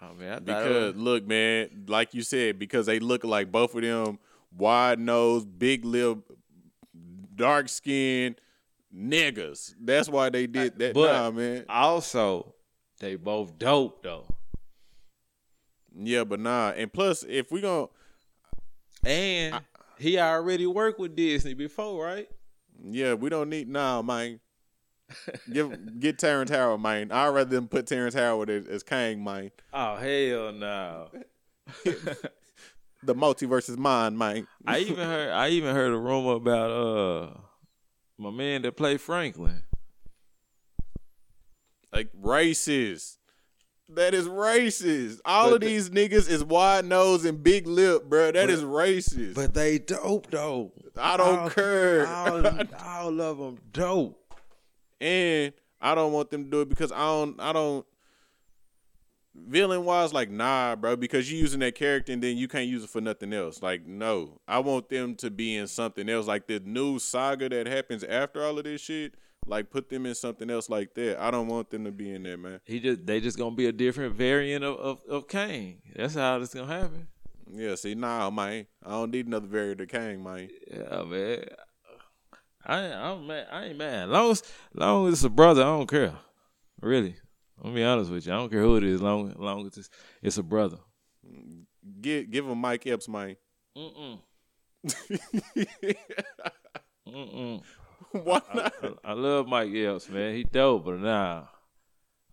[0.02, 4.18] Oh man, because look, man, like you said, because they look like both of them,
[4.56, 6.20] wide nose, big lip,
[7.36, 8.36] dark skin
[8.96, 9.76] niggas.
[9.80, 10.94] That's why they did uh, that.
[10.94, 11.66] But nah, man.
[11.70, 12.54] Also,
[13.00, 14.26] they both dope though.
[15.96, 16.72] Yeah, but nah.
[16.72, 17.88] And plus, if we gonna
[19.04, 19.62] and I,
[19.98, 22.30] he already worked with Disney before, right?
[22.84, 24.40] Yeah, we don't need nah, man.
[25.52, 27.12] Give get Terrence Howard, man.
[27.12, 29.52] I'd rather them put Terrence Howard as, as Kang, man.
[29.74, 31.10] Oh hell no.
[33.04, 34.46] the multiverse is mine, Mike.
[34.66, 37.38] I even heard I even heard a rumor about uh
[38.18, 39.64] my man that played Franklin.
[41.92, 43.18] Like racist.
[43.90, 45.20] That is racist.
[45.26, 48.32] All but of these niggas is wide nose and big lip, bro.
[48.32, 49.36] That but, is racist.
[49.36, 50.72] But they dope though.
[50.96, 52.08] I don't all, care.
[52.08, 52.48] All,
[52.80, 54.18] all of them dope.
[55.02, 57.40] And I don't want them to do it because I don't.
[57.40, 57.86] I don't
[59.36, 62.84] villain wise, like nah, bro, because you using that character and then you can't use
[62.84, 63.62] it for nothing else.
[63.62, 64.40] Like, no.
[64.48, 66.28] I want them to be in something else.
[66.28, 69.16] Like the new saga that happens after all of this shit.
[69.48, 71.20] Like put them in something else like that.
[71.20, 72.60] I don't want them to be in there, man.
[72.64, 75.82] He just they just gonna be a different variant of of, of Kang.
[75.96, 77.08] That's how it's gonna happen.
[77.52, 78.68] Yeah, see, nah, man.
[78.86, 80.48] I don't need another variant of Kang, man.
[80.72, 81.46] Yeah, man.
[82.64, 83.48] I I'm mad.
[83.52, 84.10] I ain't mad.
[84.10, 84.44] Long as
[84.76, 86.14] long as it's a brother, I don't care.
[86.80, 87.16] Really.
[87.64, 88.34] I'm be honest with you.
[88.34, 89.90] I don't care who it is, long long as it's,
[90.22, 90.78] it's a brother.
[92.02, 93.36] Give give him Mike Epps, man.
[93.78, 94.20] Mm-mm.
[97.08, 97.62] Mm-mm.
[98.12, 98.74] Why I, not?
[98.84, 100.36] I, I love Mike Epps, man.
[100.36, 101.44] He dope, but nah.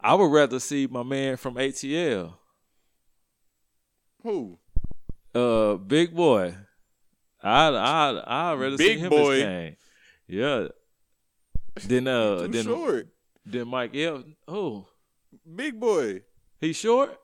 [0.00, 2.34] I would rather see my man from ATL,
[4.22, 4.58] Who?
[5.34, 6.54] uh, Big Boy.
[7.42, 9.36] I I I rather see Big him Boy?
[9.36, 9.76] as Kang.
[10.26, 10.68] Yeah.
[11.84, 13.08] Then uh then short.
[13.44, 14.24] then Mike Epps.
[14.46, 14.86] Oh,
[15.54, 16.22] Big boy.
[16.60, 17.18] he short?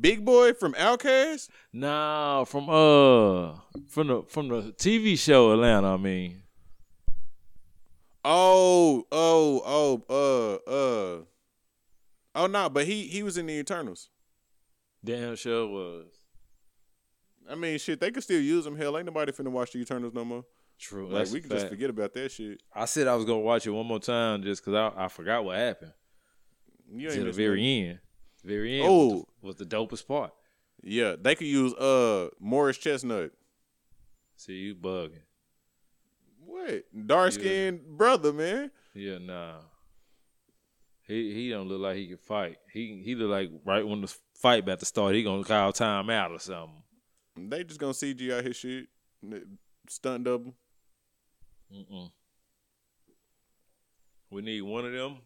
[0.00, 1.48] Big Boi from OutKast.
[1.72, 3.54] Nah, from uh
[3.88, 5.94] from the from the TV show Atlanta.
[5.94, 6.42] I mean,
[8.24, 11.22] Oh, oh, oh, uh, uh.
[12.34, 14.10] Oh no, but he he was in the Eternals.
[15.02, 16.06] damn sure was
[17.50, 18.76] I mean, shit, they could still use him.
[18.76, 20.44] Hell, ain't nobody finna watch the Eternals no more.
[20.78, 21.08] true.
[21.08, 22.62] Like we can just forget about that shit.
[22.74, 25.44] I said I was gonna watch it one more time just because I, I forgot
[25.44, 25.92] what happened
[26.92, 27.98] You to the very end.
[28.44, 29.06] Very end Oh.
[29.08, 30.32] was, the, was the dopest part.
[30.82, 33.32] Yeah, they could use uh Morris Chestnut.
[34.36, 35.22] See you bugging.
[36.46, 38.70] What dark skinned brother, man?
[38.94, 39.56] Yeah, nah.
[41.06, 42.58] He he don't look like he can fight.
[42.72, 46.10] He he look like right when the fight about to start, he gonna call time
[46.10, 46.82] out or something.
[47.36, 48.86] They just gonna CGI his shit,
[49.88, 50.54] stunt double.
[51.74, 52.10] Mm-mm.
[54.30, 55.18] We need one of them.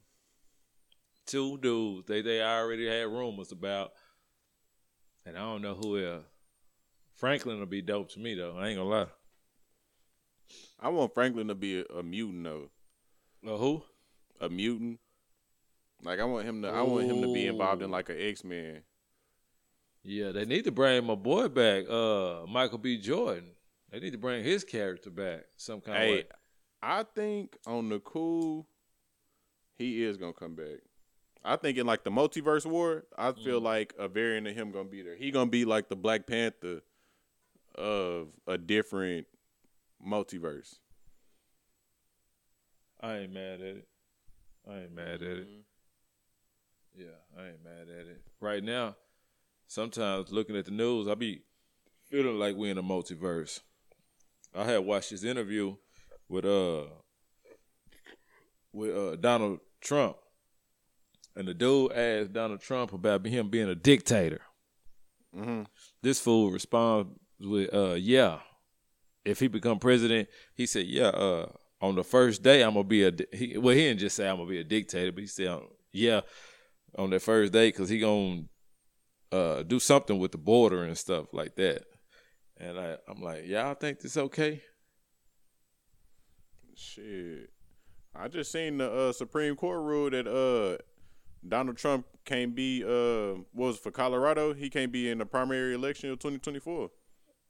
[1.33, 2.07] Two dudes.
[2.07, 3.93] They they already had rumors about,
[5.24, 6.26] and I don't know who else.
[7.14, 8.59] Franklin will be dope to me though.
[8.59, 9.07] I ain't gonna lie.
[10.78, 12.70] I want Franklin to be a, a mutant though,
[13.47, 13.83] Uh, who?
[14.43, 15.01] a mutant.
[16.05, 18.45] Like I want him to, I want him to be involved in like an X
[18.45, 18.83] Men.
[20.03, 21.89] Yeah, they need to bring my boy back.
[21.89, 22.99] Uh, Michael B.
[22.99, 23.53] Jordan.
[23.91, 26.24] They need to bring his character back some kind of Hey, way.
[26.83, 28.66] I think on the cool,
[29.78, 30.80] he is gonna come back.
[31.45, 33.64] I think in like the multiverse war, I feel Mm.
[33.64, 35.16] like a variant of him gonna be there.
[35.16, 36.82] He gonna be like the Black Panther
[37.74, 39.26] of a different
[40.05, 40.78] multiverse.
[43.01, 43.88] I ain't mad at it.
[44.68, 45.49] I ain't mad at it.
[46.97, 48.20] Yeah, I ain't mad at it.
[48.40, 48.97] Right now,
[49.66, 51.43] sometimes looking at the news, I be
[52.05, 53.61] feeling like we in a multiverse.
[54.55, 55.76] I had watched this interview
[56.28, 56.84] with uh
[58.72, 60.16] with uh Donald Trump,
[61.37, 64.43] and the dude asked Donald Trump about him being a dictator.
[65.35, 65.62] hmm
[66.03, 67.11] This fool responds
[67.41, 68.41] with, uh, yeah.
[69.24, 71.47] If he become president, he said, yeah, uh,
[71.80, 74.28] on the first day I'm gonna be a di- he, well, he didn't just say
[74.28, 75.61] I'm gonna be a dictator, but he said,
[75.93, 76.20] yeah,
[76.99, 78.43] on that first day because he gonna
[79.30, 81.85] uh, do something with the border and stuff like that.
[82.59, 84.62] And I, I'm like, y'all think this okay?
[86.74, 87.51] Shit,
[88.14, 90.83] I just seen the uh, Supreme Court rule that uh,
[91.47, 94.55] Donald Trump can't be uh, what was it, for Colorado.
[94.55, 96.90] He can't be in the primary election of 2024.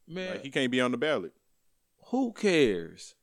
[0.09, 1.33] Man, Like he can't be on the ballot.
[2.07, 3.15] who cares?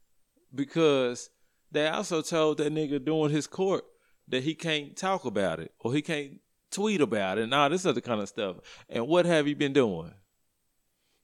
[0.54, 1.30] Because
[1.72, 3.84] they also told that nigga doing his court
[4.28, 6.40] that he can't talk about it or he can't
[6.72, 8.58] tweet about it and all this other kind of stuff.
[8.88, 10.14] And what have you been doing?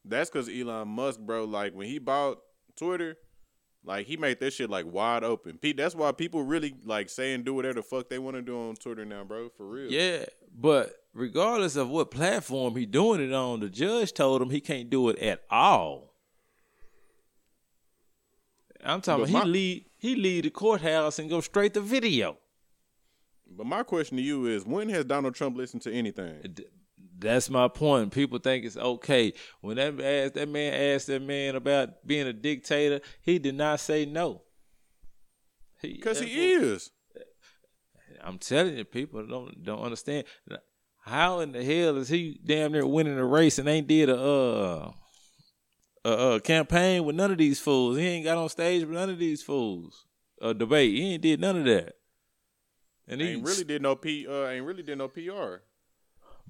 [0.03, 1.45] That's because Elon Musk, bro.
[1.45, 2.39] Like when he bought
[2.75, 3.17] Twitter,
[3.85, 5.57] like he made that shit like wide open.
[5.57, 8.41] Pete, that's why people really like say and do whatever the fuck they want to
[8.41, 9.49] do on Twitter now, bro.
[9.49, 9.91] For real.
[9.91, 10.25] Yeah,
[10.57, 14.89] but regardless of what platform he doing it on, the judge told him he can't
[14.89, 16.13] do it at all.
[18.83, 19.31] I'm talking.
[19.31, 22.37] But he lead he lead the courthouse and go straight to video.
[23.47, 26.41] But my question to you is, when has Donald Trump listened to anything?
[26.53, 26.65] D-
[27.17, 28.11] That's my point.
[28.11, 32.33] People think it's okay when that asked, that man asked that man about being a
[32.33, 32.99] dictator.
[33.21, 34.41] He did not say no.
[35.81, 36.91] Because that he is.
[38.21, 40.25] I'm telling you, people don't don't understand.
[41.01, 44.19] How in the hell is he damn near winning a race and ain't did a
[44.19, 44.91] uh
[46.03, 47.97] a, a campaign with none of these fools?
[47.97, 50.05] He ain't got on stage with none of these fools.
[50.41, 50.95] A debate.
[50.95, 51.95] He ain't did none of that.
[53.07, 54.27] And he Ain't really did no P.
[54.27, 55.61] Uh, ain't really did no PR.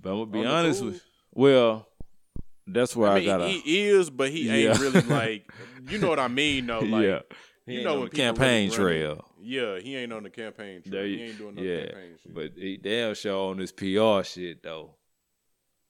[0.05, 0.91] But I'm gonna be honest cool.
[0.91, 1.01] with.
[1.33, 1.87] Well,
[2.67, 3.47] that's where I, I mean, gotta.
[3.47, 5.51] he is, but he ain't really like.
[5.89, 6.67] You know what I mean?
[6.67, 6.81] though.
[6.81, 7.21] like, yeah, you
[7.65, 9.25] He ain't know on when the campaign really running- trail.
[9.41, 10.91] Yeah, he ain't on the campaign trail.
[10.91, 12.33] There he ain't doing no yeah, campaign shit.
[12.35, 14.91] but he damn sure on this PR shit though.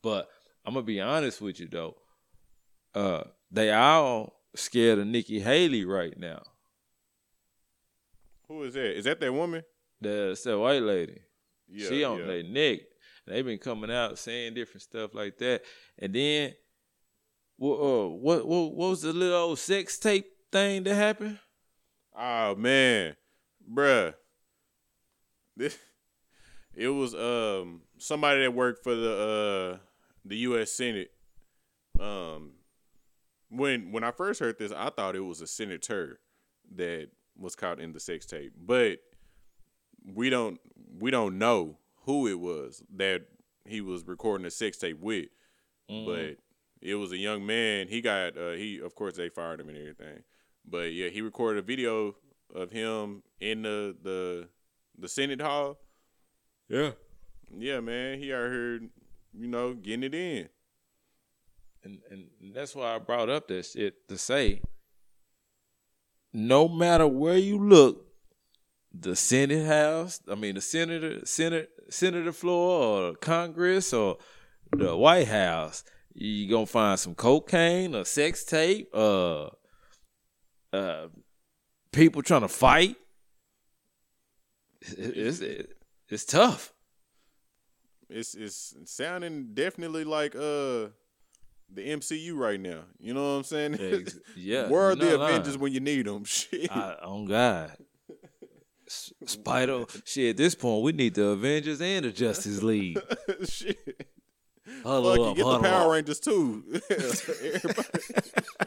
[0.01, 0.30] But
[0.66, 1.97] I'm gonna be honest with you though.
[2.93, 6.41] Uh, they all scared of Nikki Haley right now.
[8.47, 8.97] Who is that?
[8.97, 9.63] Is that that woman?
[9.99, 11.20] That's that white lady.
[11.68, 12.26] Yeah, she on yeah.
[12.26, 12.80] their neck.
[13.28, 15.64] They been coming out saying different stuff like that.
[15.98, 16.54] And then,
[17.58, 21.40] what, uh, what, what, what was the little old sex tape thing that happened?
[22.18, 23.16] Oh man,
[23.74, 24.14] bruh.
[25.58, 25.78] This
[26.74, 29.78] it was um somebody that worked for the uh
[30.24, 30.72] the U.S.
[30.72, 31.12] Senate.
[32.00, 32.54] Um,
[33.50, 36.20] when when I first heard this, I thought it was a senator,
[36.74, 39.00] that was caught in the sex tape, but
[40.14, 40.60] we don't
[41.00, 43.26] we don't know who it was that
[43.66, 45.28] he was recording a sex tape with.
[45.89, 46.06] Mm.
[46.06, 46.38] But
[46.82, 47.88] it was a young man.
[47.88, 50.24] He got uh, he of course they fired him and everything.
[50.68, 52.16] But yeah, he recorded a video
[52.53, 54.49] of him in the the
[54.97, 55.78] the Senate hall.
[56.70, 56.91] yeah.
[57.56, 58.80] Yeah, man, he out here,
[59.32, 60.49] you know, getting it in.
[61.84, 64.62] And and that's why I brought up that shit to say
[66.36, 68.06] no matter where you look,
[68.98, 74.18] the Senate House, I mean the Senator Senate Senator floor or Congress or
[74.72, 75.84] the White House,
[76.14, 79.50] you gonna find some cocaine or sex tape, uh
[80.74, 81.08] uh
[81.91, 82.96] people trying to fight.
[84.82, 85.41] It- It's
[86.10, 86.74] it's tough.
[88.10, 90.89] It's it's sounding definitely like uh
[91.74, 92.82] the MCU right now.
[93.00, 94.08] You know what I'm saying?
[94.36, 95.22] Yeah, Where are you're the.
[95.24, 96.24] Avengers when you need them?
[96.26, 96.72] Shit.
[96.72, 97.76] I, on God.
[98.88, 100.32] Spider, shit.
[100.32, 103.00] At this point, we need the Avengers and the Justice League.
[103.46, 104.08] Shit.
[104.84, 105.92] Huddle Fuck, you up, get the Power up.
[105.94, 106.64] Rangers too.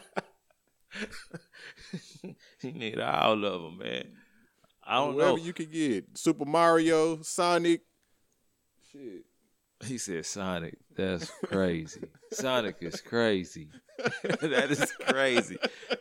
[2.60, 4.08] You need all of them, man.
[4.84, 5.32] I don't Whoever know.
[5.34, 6.18] Whatever you can get.
[6.18, 7.82] Super Mario, Sonic.
[8.90, 9.24] Shit.
[9.84, 10.76] He said Sonic.
[10.96, 12.00] That's crazy.
[12.32, 13.68] Sonic is crazy.
[14.40, 15.58] that is crazy.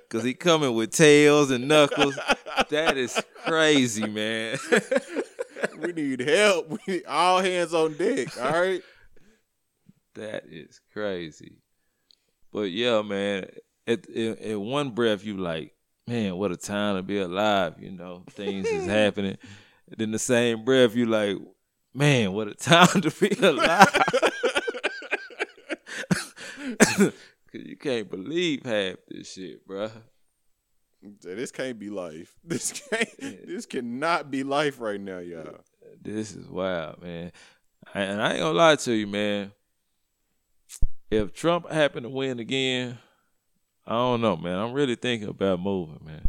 [0.09, 2.17] Cause he coming with tails and knuckles.
[2.69, 4.57] That is crazy, man.
[5.79, 6.69] We need help.
[6.69, 8.37] We need all hands on deck.
[8.39, 8.81] All right.
[10.15, 11.57] That is crazy.
[12.51, 13.45] But yeah, man,
[13.85, 15.73] at, at, at one breath, you like,
[16.07, 17.75] man, what a time to be alive.
[17.79, 19.37] You know, things is happening.
[19.95, 21.37] Then the same breath, you like,
[21.93, 24.01] man, what a time to be alive.
[27.57, 29.91] Cause you can't believe half this shit, bruh.
[31.23, 32.35] This can't be life.
[32.43, 33.47] This can't.
[33.47, 35.61] This cannot be life right now, y'all.
[36.01, 37.31] This is wild, man.
[37.93, 39.51] And I ain't gonna lie to you, man.
[41.09, 42.99] If Trump happened to win again,
[43.85, 44.59] I don't know, man.
[44.59, 46.27] I'm really thinking about moving, man.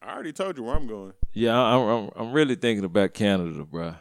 [0.00, 1.12] I already told you where I'm going.
[1.34, 3.94] Yeah, I'm I'm, I'm really thinking about Canada, bro.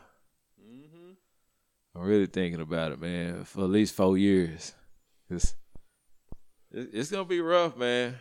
[0.63, 1.11] Mm-hmm.
[1.95, 4.73] I'm really thinking about it, man, for at least four years.
[5.29, 5.53] It-
[6.75, 8.15] it's gonna be rough, man.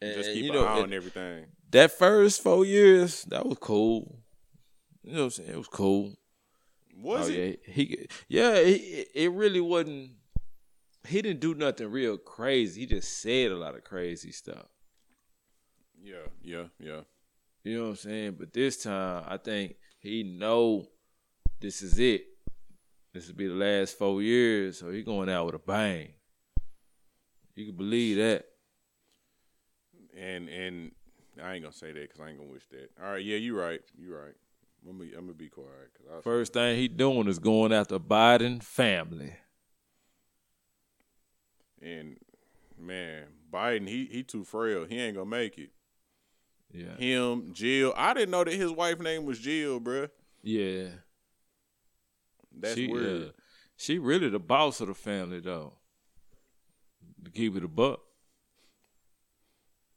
[0.00, 1.46] And, Just keep you an know, eye on everything.
[1.70, 4.18] that first four years, that was cool.
[5.02, 5.50] You know what I'm saying?
[5.50, 6.14] It was cool.
[6.96, 7.60] Was oh, it?
[7.66, 10.12] Yeah, he yeah, he, it really wasn't.
[11.06, 12.82] He didn't do nothing real crazy.
[12.82, 14.66] He just said a lot of crazy stuff.
[16.02, 17.00] Yeah, yeah, yeah.
[17.62, 18.36] You know what I'm saying?
[18.38, 20.86] But this time, I think he know
[21.60, 22.24] this is it.
[23.12, 26.14] This will be the last four years, so he going out with a bang.
[27.54, 28.46] You can believe that.
[30.16, 30.92] And and
[31.42, 32.90] I ain't gonna say that because I ain't gonna wish that.
[33.02, 33.80] All right, yeah, you're right.
[33.98, 34.34] You're right.
[34.88, 35.90] I'm gonna, I'm gonna be quiet.
[35.96, 39.34] Cause I, First thing he doing is going after Biden family.
[41.80, 42.16] and
[42.78, 44.84] man, Biden, he he too frail.
[44.84, 45.70] He ain't gonna make it.
[46.72, 47.94] Yeah, Him, Jill.
[47.96, 50.10] I didn't know that his wife name was Jill, bruh.
[50.42, 50.88] yeah.
[52.56, 53.22] That's she, weird.
[53.22, 53.30] uh,
[53.76, 55.74] she really the boss of the family, though.
[57.24, 58.00] To keep it a buck.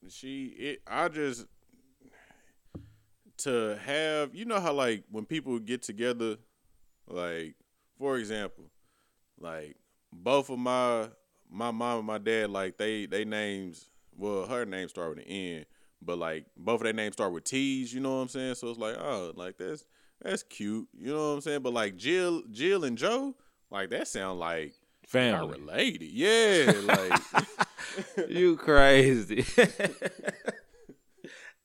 [0.10, 1.46] she it I just
[3.38, 6.38] to have you know how like when people get together
[7.08, 7.56] like
[7.98, 8.66] for example
[9.40, 9.76] like
[10.12, 11.10] both of my
[11.50, 15.26] my mom and my dad like they they names well her name start with an
[15.26, 15.66] N
[16.02, 18.70] but like both of their names start with T's you know what I'm saying so
[18.70, 19.86] it's like oh like that's
[20.22, 23.36] that's cute you know what I'm saying but like Jill Jill and Joe
[23.70, 24.74] like that sound like
[25.08, 25.58] Family.
[25.60, 27.22] related yeah like
[28.30, 29.46] you crazy.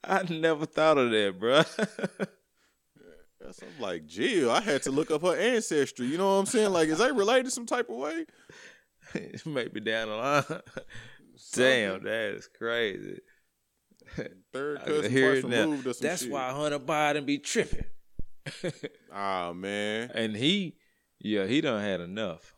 [0.05, 1.63] I never thought of that, bro.
[3.45, 6.07] I'm like, Jill, I had to look up her ancestry.
[6.07, 6.73] You know what I'm saying?
[6.73, 8.25] Like, is they related some type of way?
[9.47, 10.45] Maybe down the line.
[11.53, 13.19] Damn, that is crazy.
[14.53, 15.61] Third cousin hear twice it now.
[15.63, 16.31] removed or some That's shit.
[16.31, 17.85] why Hunter Biden be tripping.
[19.13, 20.11] Ah man.
[20.15, 20.77] And he,
[21.21, 22.55] yeah, he done had enough.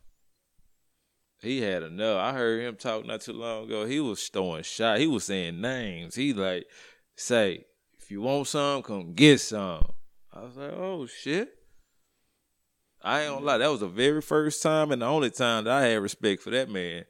[1.45, 2.21] He had enough.
[2.21, 3.85] I heard him talk not too long ago.
[3.85, 4.99] He was throwing shot.
[4.99, 6.15] He was saying names.
[6.15, 6.65] He like
[7.17, 7.67] say,
[7.99, 9.85] if you want some, come get some.
[10.33, 11.51] I was like, oh shit.
[13.03, 13.59] I ain't gonna lie.
[13.59, 16.51] That was the very first time and the only time that I had respect for
[16.51, 17.05] that man.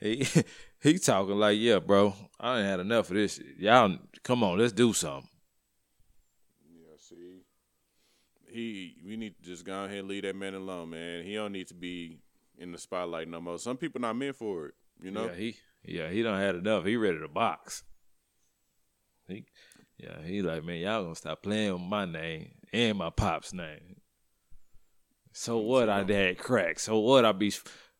[0.00, 0.26] He
[0.82, 2.14] he talking like, yeah, bro.
[2.40, 3.38] I ain't had enough of this.
[3.58, 5.28] Y'all, come on, let's do something.
[6.74, 7.42] Yeah, see.
[8.48, 11.24] He we need to just go ahead and leave that man alone, man.
[11.24, 12.20] He don't need to be
[12.58, 13.58] in the spotlight no more.
[13.58, 15.26] Some people not meant for it, you know?
[15.26, 16.84] Yeah, he yeah he don't had enough.
[16.84, 17.82] He ready to box.
[19.28, 19.44] He,
[19.98, 24.00] yeah, he like, man, y'all gonna stop playing with my name and my pop's name.
[25.32, 25.88] So what?
[25.88, 26.78] I had crack.
[26.78, 27.24] So what?
[27.24, 27.52] I be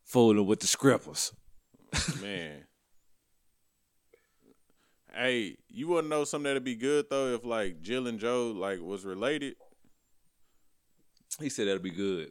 [0.04, 1.32] fooling with the scrippers.
[2.22, 2.64] Man.
[5.14, 8.80] hey, you wouldn't know something that'd be good though if like Jill and Joe like
[8.80, 9.54] was related?
[11.38, 12.30] He said that'd be good.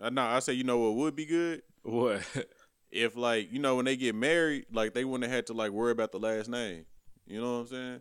[0.00, 2.22] Uh, no, I say you know what would be good What?
[2.90, 5.70] if like you know when they get married, like they wouldn't have had to like
[5.70, 6.86] worry about the last name.
[7.26, 8.00] You know what I'm saying?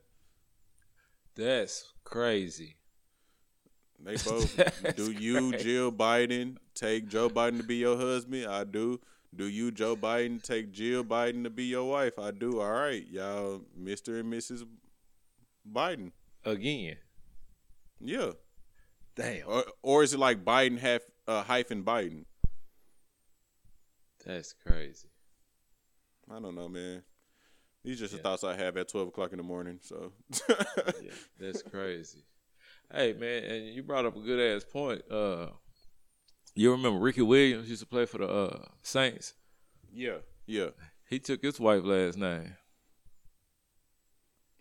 [1.35, 2.75] That's crazy.
[3.99, 5.63] They both do you, crazy.
[5.63, 8.45] Jill Biden, take Joe Biden to be your husband?
[8.47, 8.99] I do.
[9.35, 12.19] Do you, Joe Biden, take Jill Biden to be your wife?
[12.19, 12.59] I do.
[12.59, 14.19] All right, y'all, Mr.
[14.19, 14.63] and Mrs.
[15.71, 16.11] Biden.
[16.45, 16.97] Again.
[17.99, 18.31] Yeah.
[19.15, 19.47] Damn.
[19.47, 22.25] Or, or is it like Biden half uh, hyphen Biden?
[24.25, 25.09] That's crazy.
[26.31, 27.03] I don't know, man.
[27.83, 28.17] These just Yeah.
[28.17, 29.79] the thoughts I have at twelve o'clock in the morning.
[29.81, 30.13] So
[30.49, 32.23] Yeah, that's crazy.
[32.91, 35.01] Hey man, and you brought up a good ass point.
[35.11, 35.47] Uh
[36.55, 39.33] you remember Ricky Williams used to play for the uh Saints?
[39.91, 40.69] yeah, yeah.
[41.09, 42.55] He took his wife last name.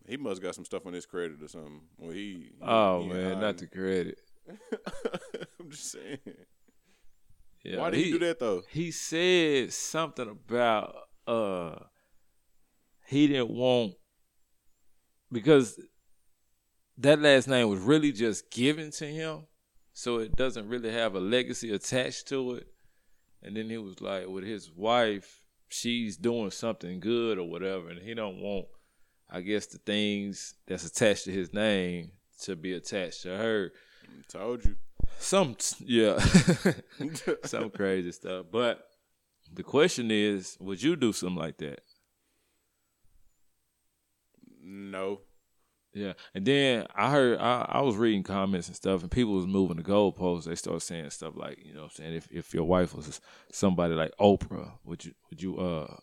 [0.07, 1.83] He must got some stuff on his credit or something.
[1.97, 2.51] Well, he.
[2.61, 4.19] Oh he man, not the credit.
[5.61, 6.19] I'm just saying.
[7.65, 8.63] Yeah, Why did he, do that though?
[8.69, 10.95] He said something about
[11.27, 11.77] uh
[13.07, 13.95] he didn't want
[15.31, 15.79] because
[16.99, 19.47] that last name was really just given to him,
[19.93, 22.67] so it doesn't really have a legacy attached to it.
[23.43, 28.01] And then he was like, with his wife, she's doing something good or whatever, and
[28.01, 28.67] he don't want,
[29.29, 32.13] I guess, the things that's attached to his name
[32.43, 33.73] to be attached to her.
[34.29, 34.77] Told you.
[35.19, 36.19] Some, yeah,
[37.45, 38.47] some crazy stuff.
[38.51, 38.89] But
[39.53, 41.81] the question is, would you do something like that?
[44.63, 45.21] no.
[45.95, 49.47] Yeah, and then I heard I, I was reading comments and stuff, and people was
[49.47, 50.45] moving the goalposts.
[50.45, 53.21] They started saying stuff like, you know, what I'm saying if if your wife was
[53.53, 55.97] somebody like Oprah, would you would you uh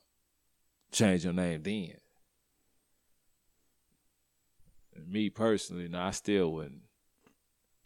[0.92, 1.96] change your name then?
[4.96, 6.84] And me personally, no, I still wouldn't.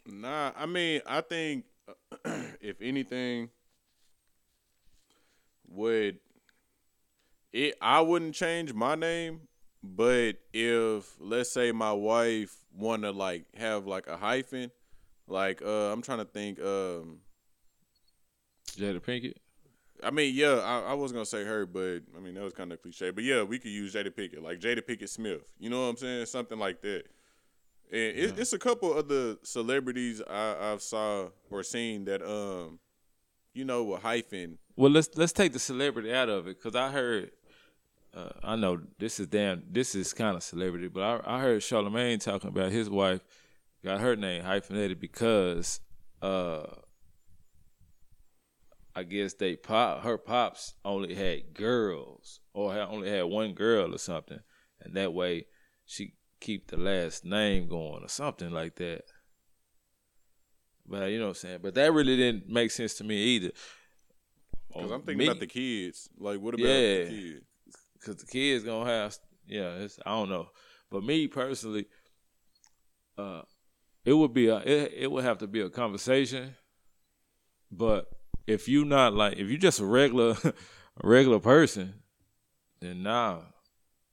[0.06, 1.64] Nah, I mean, I think
[2.60, 3.50] if anything,
[5.68, 6.18] would
[7.52, 7.74] it?
[7.80, 9.42] I wouldn't change my name,
[9.82, 14.70] but if let's say my wife want to like have like a hyphen,
[15.26, 16.60] like uh, I'm trying to think.
[16.60, 17.20] Um,
[18.76, 19.34] Jada Pinkett.
[20.02, 22.72] I mean, yeah, I, I was gonna say her, but I mean that was kind
[22.72, 23.10] of cliche.
[23.10, 25.40] But yeah, we could use Jada Pinkett, like Jada Pinkett Smith.
[25.58, 26.26] You know what I'm saying?
[26.26, 27.04] Something like that.
[27.92, 28.30] And it, Yeah.
[28.36, 32.80] it's a couple other celebrities I, I've saw or seen that um,
[33.52, 34.58] you know, with hyphen.
[34.76, 37.30] Well, let's let's take the celebrity out of it because I heard,
[38.12, 41.62] uh, I know this is damn, this is kind of celebrity, but I, I heard
[41.62, 43.24] Charlemagne talking about his wife
[43.84, 45.80] got her name hyphenated because,
[46.22, 46.64] uh,
[48.96, 53.98] I guess they pop her pops only had girls or only had one girl or
[53.98, 54.40] something,
[54.80, 55.46] and that way
[55.84, 56.14] she
[56.44, 59.02] keep the last name going or something like that.
[60.86, 61.58] But you know what I'm saying.
[61.62, 63.50] But that really didn't make sense to me either.
[64.68, 66.08] Because I'm thinking me, about the kids.
[66.18, 67.04] Like, what about Yeah.
[67.04, 67.44] the kids?
[68.04, 69.16] because the kids gonna have
[69.46, 70.46] yeah it's, i don't know
[70.90, 71.86] but me personally
[73.16, 73.40] uh
[74.04, 76.54] it would be a it, it would have to be a conversation
[77.70, 78.06] but
[78.46, 80.52] if you not like if you just a regular a
[81.02, 81.94] regular person
[82.80, 83.40] then nah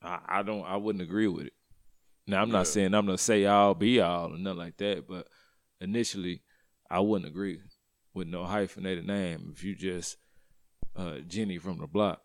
[0.02, 1.54] i, I don't i wouldn't agree with it
[2.28, 2.54] now i'm Yeah.
[2.58, 5.28] not saying i'm gonna say all be all or nothing like that but
[5.80, 6.42] initially
[6.90, 7.60] i wouldn't agree
[8.14, 10.18] with no hyphenated name if you just
[10.96, 12.22] uh jenny from the block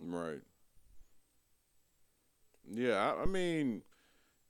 [0.00, 0.40] Right.
[2.70, 3.82] Yeah, I, I mean,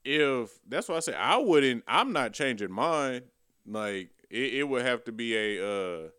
[0.03, 1.83] if that's why I say I wouldn't.
[1.87, 3.23] I'm not changing mine.
[3.65, 6.09] Like it, it would have to be a uh,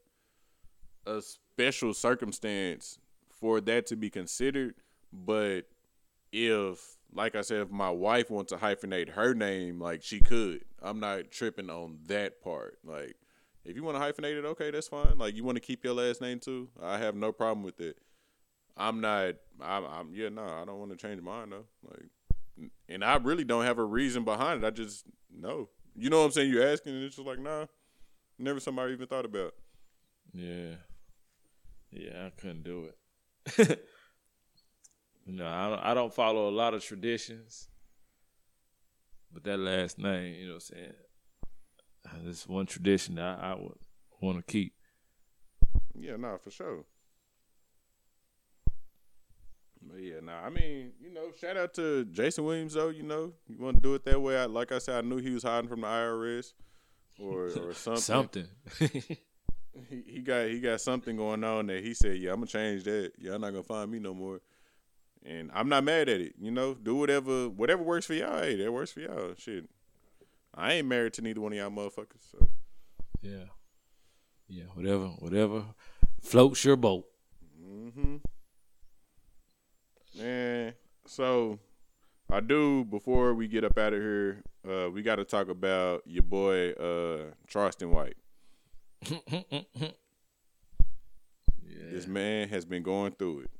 [1.06, 2.98] a special circumstance
[3.40, 4.74] for that to be considered.
[5.12, 5.62] But
[6.32, 10.64] if, like I said, if my wife wants to hyphenate her name, like she could.
[10.82, 12.78] I'm not tripping on that part.
[12.84, 13.16] Like,
[13.64, 15.18] if you want to hyphenate it, okay, that's fine.
[15.18, 17.96] Like, you want to keep your last name too, I have no problem with it.
[18.76, 19.34] I'm not.
[19.60, 19.84] I'm.
[19.84, 20.30] I'm yeah.
[20.30, 21.66] No, I don't want to change mine though.
[21.86, 24.66] Like, and I really don't have a reason behind it.
[24.66, 25.68] I just know.
[25.96, 26.50] You know what I'm saying?
[26.50, 27.66] You're asking, and it's just like, nah.
[28.38, 29.52] Never somebody even thought about.
[30.32, 30.76] Yeah.
[31.90, 32.88] Yeah, I couldn't do
[33.46, 33.86] it.
[35.30, 37.68] no, I don't, I don't follow a lot of traditions.
[39.32, 40.92] But that last name, you know what I'm saying?
[42.06, 43.78] Uh, This one tradition that I, I would
[44.20, 44.74] want to keep.
[45.94, 46.84] Yeah, nah, for sure.
[49.82, 50.44] But yeah, nah.
[50.44, 52.88] I mean, you know, shout out to Jason Williams though.
[52.88, 54.36] You know, you want to do it that way.
[54.38, 56.52] I, like I said, I knew he was hiding from the IRS
[57.18, 58.00] or or something.
[58.02, 58.46] Something.
[59.88, 62.84] he, he got he got something going on that he said, yeah, I'm gonna change
[62.84, 63.12] that.
[63.18, 64.40] Y'all not gonna find me no more.
[65.24, 66.34] And I'm not mad at it.
[66.40, 68.40] You know, do whatever whatever works for y'all.
[68.40, 69.34] Hey, that works for y'all.
[69.36, 69.68] Shit.
[70.54, 72.30] I ain't married to neither one of y'all motherfuckers.
[72.30, 72.48] So.
[73.22, 73.44] yeah.
[74.48, 74.64] Yeah.
[74.74, 75.06] Whatever.
[75.18, 75.64] Whatever
[76.20, 77.04] floats your boat.
[77.62, 78.16] Mm-hmm.
[80.18, 80.74] Man,
[81.06, 81.58] so
[82.30, 86.22] I do before we get up out of here, uh, we gotta talk about your
[86.22, 88.16] boy uh Charleston White.
[89.08, 89.60] yeah.
[91.66, 93.50] This man has been going through it.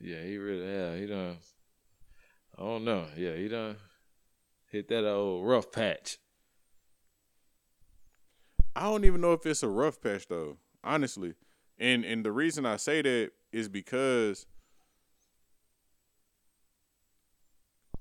[0.00, 1.38] Yeah, he really yeah, he done
[2.58, 3.06] I don't know.
[3.16, 3.76] Yeah, he done
[4.70, 6.18] hit that old rough patch.
[8.74, 11.34] I don't even know if it's a rough patch though, honestly.
[11.78, 14.46] And and the reason I say that is because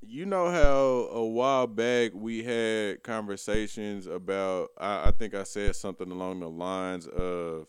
[0.02, 5.76] you know how a while back we had conversations about I, I think I said
[5.76, 7.68] something along the lines of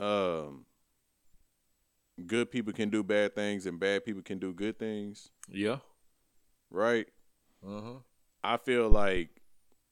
[0.00, 0.64] um
[2.26, 5.78] good people can do bad things and bad people can do good things, Yeah.
[6.70, 7.06] right?
[7.66, 7.98] Uh-huh.
[8.42, 9.30] I feel like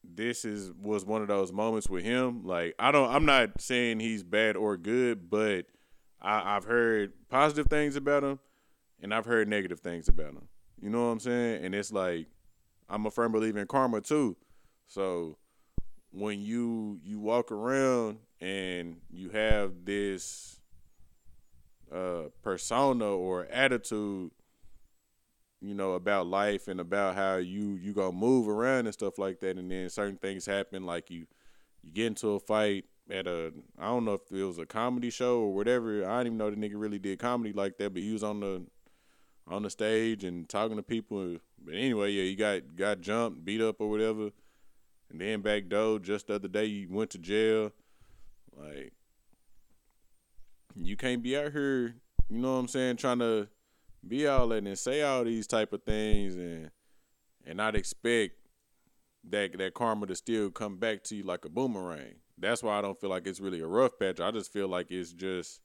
[0.05, 2.44] this is was one of those moments with him.
[2.44, 5.66] Like I don't, I'm not saying he's bad or good, but
[6.20, 8.39] I, I've heard positive things about him,
[9.03, 10.48] and I've heard negative things about him.
[10.81, 11.65] You know what I'm saying?
[11.65, 12.27] And it's like
[12.89, 14.36] I'm a firm believer in karma too.
[14.86, 15.39] So
[16.12, 20.56] when you you walk around and you have this
[21.92, 24.30] uh persona or attitude
[25.60, 29.40] you know about life and about how you you gonna move around and stuff like
[29.40, 29.56] that.
[29.56, 31.26] And then certain things happen like you
[31.82, 35.10] you get into a fight at a I don't know if it was a comedy
[35.10, 36.04] show or whatever.
[36.04, 38.40] I didn't even know the nigga really did comedy like that but he was on
[38.40, 38.64] the
[39.48, 41.36] on the stage and talking to people.
[41.64, 44.30] But anyway yeah he got got jumped beat up or whatever.
[45.10, 47.72] And then back door just the other day you went to jail.
[48.56, 48.92] Like
[50.81, 51.94] you can't be out here
[52.28, 53.48] you know what I'm saying trying to
[54.07, 56.70] be all that and say all these type of things and
[57.47, 58.35] and not expect
[59.28, 62.16] that that karma to still come back to you like a boomerang.
[62.39, 64.20] That's why I don't feel like it's really a rough patch.
[64.20, 65.61] I just feel like it's just,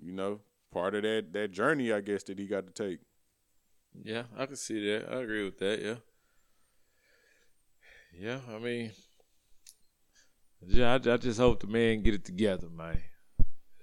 [0.00, 0.40] you know,
[0.72, 3.00] part of that that journey I guess that he got to take.
[4.02, 5.10] Yeah, I can see that.
[5.10, 5.96] I agree with that, yeah.
[8.18, 8.92] Yeah, I mean
[10.66, 13.00] yeah, I, I just hope the man get it together, man.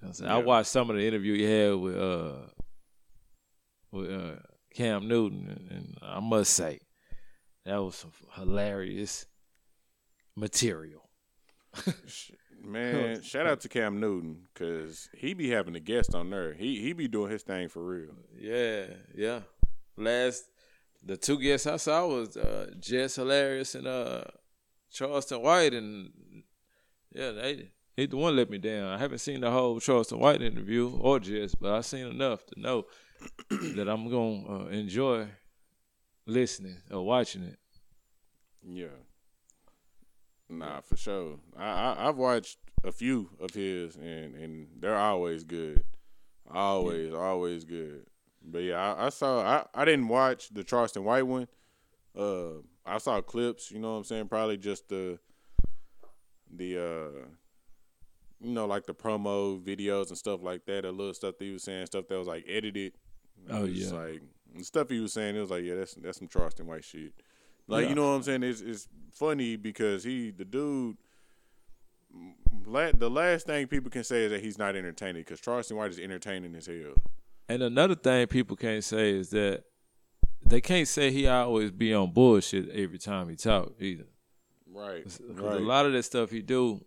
[0.05, 0.37] I, Yeah.
[0.37, 2.33] watched some of the interview he had with uh
[3.91, 4.35] with uh,
[4.73, 6.79] Cam Newton, and, and I must say
[7.65, 9.25] that was some hilarious
[10.35, 11.09] material.
[12.63, 16.53] Man, shout out to Cam Newton because he be having a guest on there.
[16.53, 18.15] He he be doing his thing for real.
[18.37, 19.41] Yeah, yeah.
[19.97, 20.45] Last
[21.03, 24.23] the two guests I saw was uh, Jess Hilarious and uh,
[24.91, 26.11] Charleston White, and
[27.13, 28.91] yeah, they neither one let me down.
[28.91, 32.59] I haven't seen the whole Charleston White interview or just, but I've seen enough to
[32.59, 32.85] know
[33.49, 35.27] that I'm gonna uh, enjoy
[36.25, 37.59] listening or watching it.
[38.67, 38.87] Yeah.
[40.49, 41.39] Nah, for sure.
[41.57, 45.83] I, I I've watched a few of his and and they're always good,
[46.51, 48.05] always always good.
[48.43, 51.47] But yeah, I, I saw I, I didn't watch the Charleston White one.
[52.17, 53.71] Uh, I saw clips.
[53.71, 54.27] You know what I'm saying?
[54.27, 55.17] Probably just the
[56.53, 57.27] the uh,
[58.41, 60.83] you know, like the promo videos and stuff like that.
[60.83, 62.93] The little stuff that he was saying, stuff that was like edited.
[63.49, 63.91] Oh, yeah.
[63.91, 64.21] like
[64.55, 65.35] the stuff he was saying.
[65.35, 67.13] It was like, yeah, that's that's some Charleston White shit.
[67.67, 67.89] Like Yeah.
[67.89, 68.43] you know what I'm saying?
[68.43, 70.97] It's it's funny because he the dude.
[72.65, 75.91] La- the last thing people can say is that he's not entertaining because Charleston White
[75.91, 76.93] is entertaining as hell.
[77.49, 79.63] And another thing people can't say is that
[80.45, 84.05] they can't say he always be on bullshit every time he talk either.
[84.71, 85.05] Right.
[85.29, 85.55] Right.
[85.57, 86.83] a lot of that stuff he do,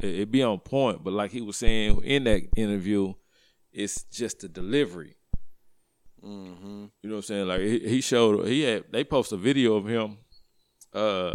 [0.00, 1.04] it, it be on point.
[1.04, 3.14] But like he was saying in that interview,
[3.72, 5.16] it's just the delivery.
[6.24, 6.84] Mm-hmm.
[7.02, 7.48] You know what I'm saying?
[7.48, 10.18] Like he, he showed, he had they posted a video of him.
[10.92, 11.34] Uh,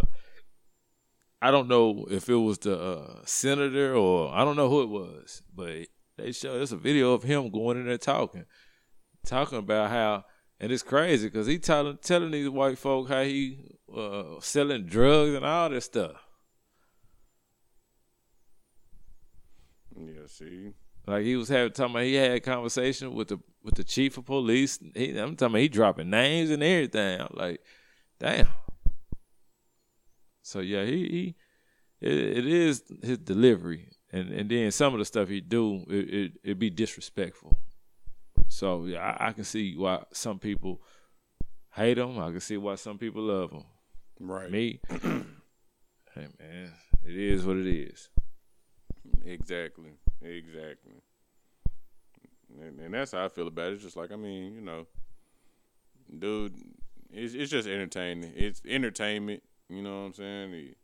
[1.42, 4.90] I don't know if it was the uh, senator or I don't know who it
[4.90, 5.88] was, but
[6.18, 8.46] they showed there's a video of him going in there talking,
[9.26, 10.26] talking about how,
[10.60, 15.34] and it's crazy because he telling telling these white folk how he uh, selling drugs
[15.34, 16.29] and all this stuff.
[20.00, 20.28] Yeah.
[20.28, 20.74] See.
[21.08, 24.18] Like he was having talking about he had a conversation with the with the chief
[24.18, 24.80] of police.
[24.94, 27.22] He, I'm talking about he dropping names and everything.
[27.22, 27.62] I'm like,
[28.20, 28.48] damn.
[30.42, 31.36] So yeah, he, he
[32.02, 36.14] it, it is his delivery, and and then some of the stuff he do, it
[36.14, 37.58] it, it be disrespectful.
[38.48, 40.82] So yeah, I, I can see why some people
[41.74, 42.20] hate him.
[42.20, 43.64] I can see why some people love him.
[44.20, 44.52] Right.
[44.52, 46.72] Me, hey man,
[47.06, 48.10] it is what it is.
[49.26, 49.92] Exactly.
[50.22, 51.02] Exactly.
[52.62, 53.74] And, and that's how I feel about it.
[53.74, 54.88] It's just like I mean, you know,
[56.18, 56.56] dude,
[57.12, 58.34] it's it's just entertaining.
[58.36, 59.44] It's entertainment.
[59.70, 60.54] You know what I'm saying?
[60.54, 60.76] He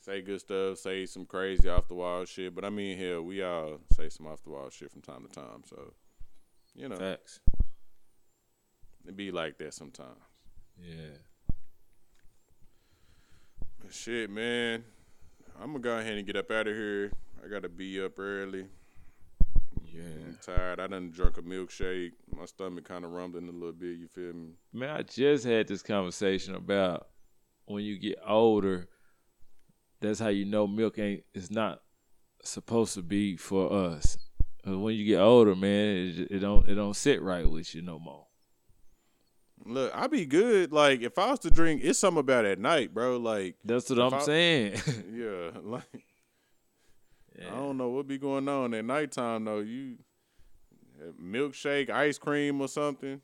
[0.00, 2.54] say good stuff, say some crazy off the wall shit.
[2.54, 5.28] But I mean, hell, we all say some off the wall shit from time to
[5.28, 5.62] time.
[5.64, 5.94] So,
[6.74, 7.40] you know, Facts.
[9.06, 10.20] it be like that sometimes.
[10.78, 11.16] Yeah.
[13.82, 14.84] But shit, man,
[15.60, 17.12] I'm gonna go ahead and get up out of here.
[17.44, 18.66] I gotta be up early.
[19.92, 20.02] Yeah.
[20.26, 20.80] I'm tired.
[20.80, 22.12] I done drunk a milkshake.
[22.34, 23.98] My stomach kind of rumbling a little bit.
[23.98, 24.52] You feel me?
[24.72, 27.08] Man, I just had this conversation about
[27.66, 28.88] when you get older,
[30.00, 31.80] that's how you know milk ain't is not
[32.42, 34.18] supposed to be for us.
[34.64, 37.98] when you get older, man, it, it don't it don't sit right with you no
[37.98, 38.26] more.
[39.66, 40.72] Look, I be good.
[40.72, 43.16] Like if I was to drink, it's something about at night, bro.
[43.18, 44.72] Like That's what I'm I- saying.
[45.14, 46.04] yeah, like
[47.38, 47.52] Yeah.
[47.52, 49.58] I don't know what be going on at nighttime though.
[49.58, 49.96] You
[51.00, 53.20] uh, milkshake, ice cream, or something.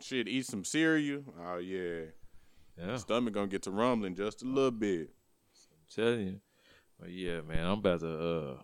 [0.00, 1.22] Shit, eat some cereal.
[1.40, 2.06] Oh yeah,
[2.76, 2.96] yeah.
[2.96, 5.10] stomach gonna get to rumbling just a little bit.
[5.70, 6.40] I'm telling you.
[6.98, 8.62] But yeah, man, I'm about to uh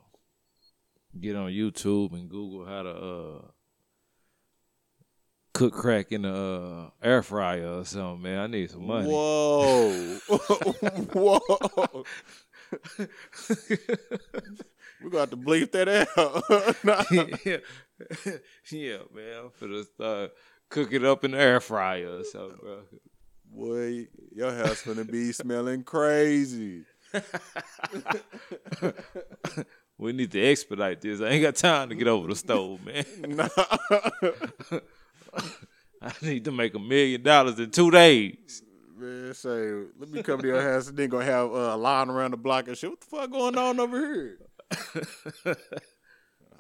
[1.20, 3.42] get on YouTube and Google how to uh
[5.52, 8.38] cook crack in the uh, air fryer or something, man.
[8.40, 9.08] I need some money.
[9.08, 10.18] Whoa,
[11.12, 12.04] whoa.
[15.02, 16.44] We got to have to bleep that out.
[16.84, 17.04] Nah.
[17.44, 17.58] yeah.
[18.70, 19.44] yeah, man.
[19.44, 20.32] I'm finna start
[20.70, 22.80] cooking up in the air fryer or something, bro.
[23.52, 26.84] Boy, your house gonna be smelling crazy.
[29.96, 31.20] We need to expedite this.
[31.20, 33.04] I ain't got time to get over the stove, man.
[33.20, 33.48] Nah.
[36.02, 38.62] I need to make a million dollars in two days.
[39.04, 42.08] Man, say, let me come to your house and then gonna have uh, a line
[42.08, 42.88] around the block and shit.
[42.88, 44.38] What the fuck going on over here?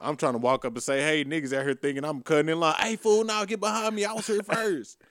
[0.00, 2.60] I'm trying to walk up and say, hey, niggas out here thinking I'm cutting in
[2.60, 2.74] line.
[2.78, 4.04] Hey, fool, now get behind me.
[4.04, 5.00] I was here first.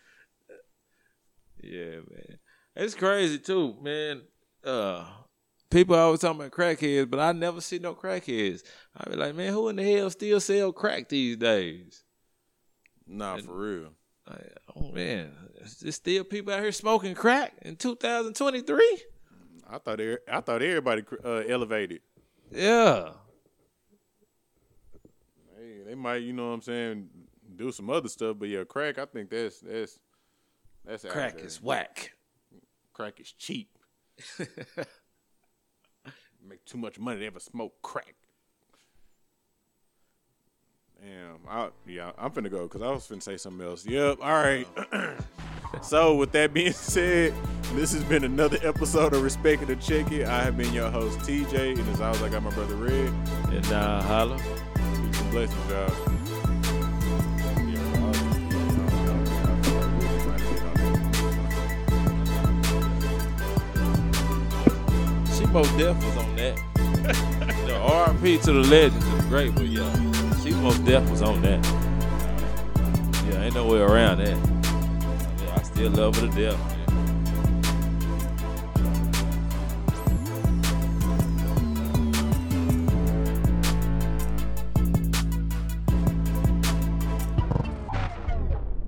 [1.65, 2.39] Yeah, man.
[2.76, 4.23] It's crazy too, man.
[4.65, 5.05] Uh
[5.69, 8.64] people always talking about crackheads, but I never see no crackheads.
[8.97, 12.03] I be like, man, who in the hell still sell crack these days?
[13.07, 13.89] nah, for real.
[14.30, 15.31] Like, oh man,
[15.81, 19.03] there's still people out here smoking crack in 2023.
[19.69, 22.02] I thought I thought everybody uh, elevated.
[22.52, 23.14] Yeah,
[25.64, 27.10] Hey, they might, you know what I'm saying,
[27.56, 28.99] do some other stuff, but yeah, crack.
[28.99, 29.98] I think that's that's
[30.85, 32.11] that's crack is whack.
[32.91, 33.69] crack is cheap.
[36.45, 38.15] Make too much money to ever smoke crack.
[41.03, 43.85] Damn, I, yeah, I'm finna go because I was finna say something else.
[43.85, 44.65] Yep, all right.
[45.81, 47.34] so with that being said,
[47.73, 51.19] this has been another episode of Respect It or Check I have been your host
[51.19, 53.11] TJ, and as always, I got my brother Red.
[53.51, 54.38] And uh, holla.
[54.38, 55.89] Peace and blessings, y'all.
[65.38, 66.55] She most deaf was on that.
[67.67, 70.02] the RP to the legends is great, but yeah,
[70.44, 71.64] she most death was on that.
[73.26, 74.38] Yeah, ain't no way around that.
[75.41, 76.72] Yeah, I still love her to death.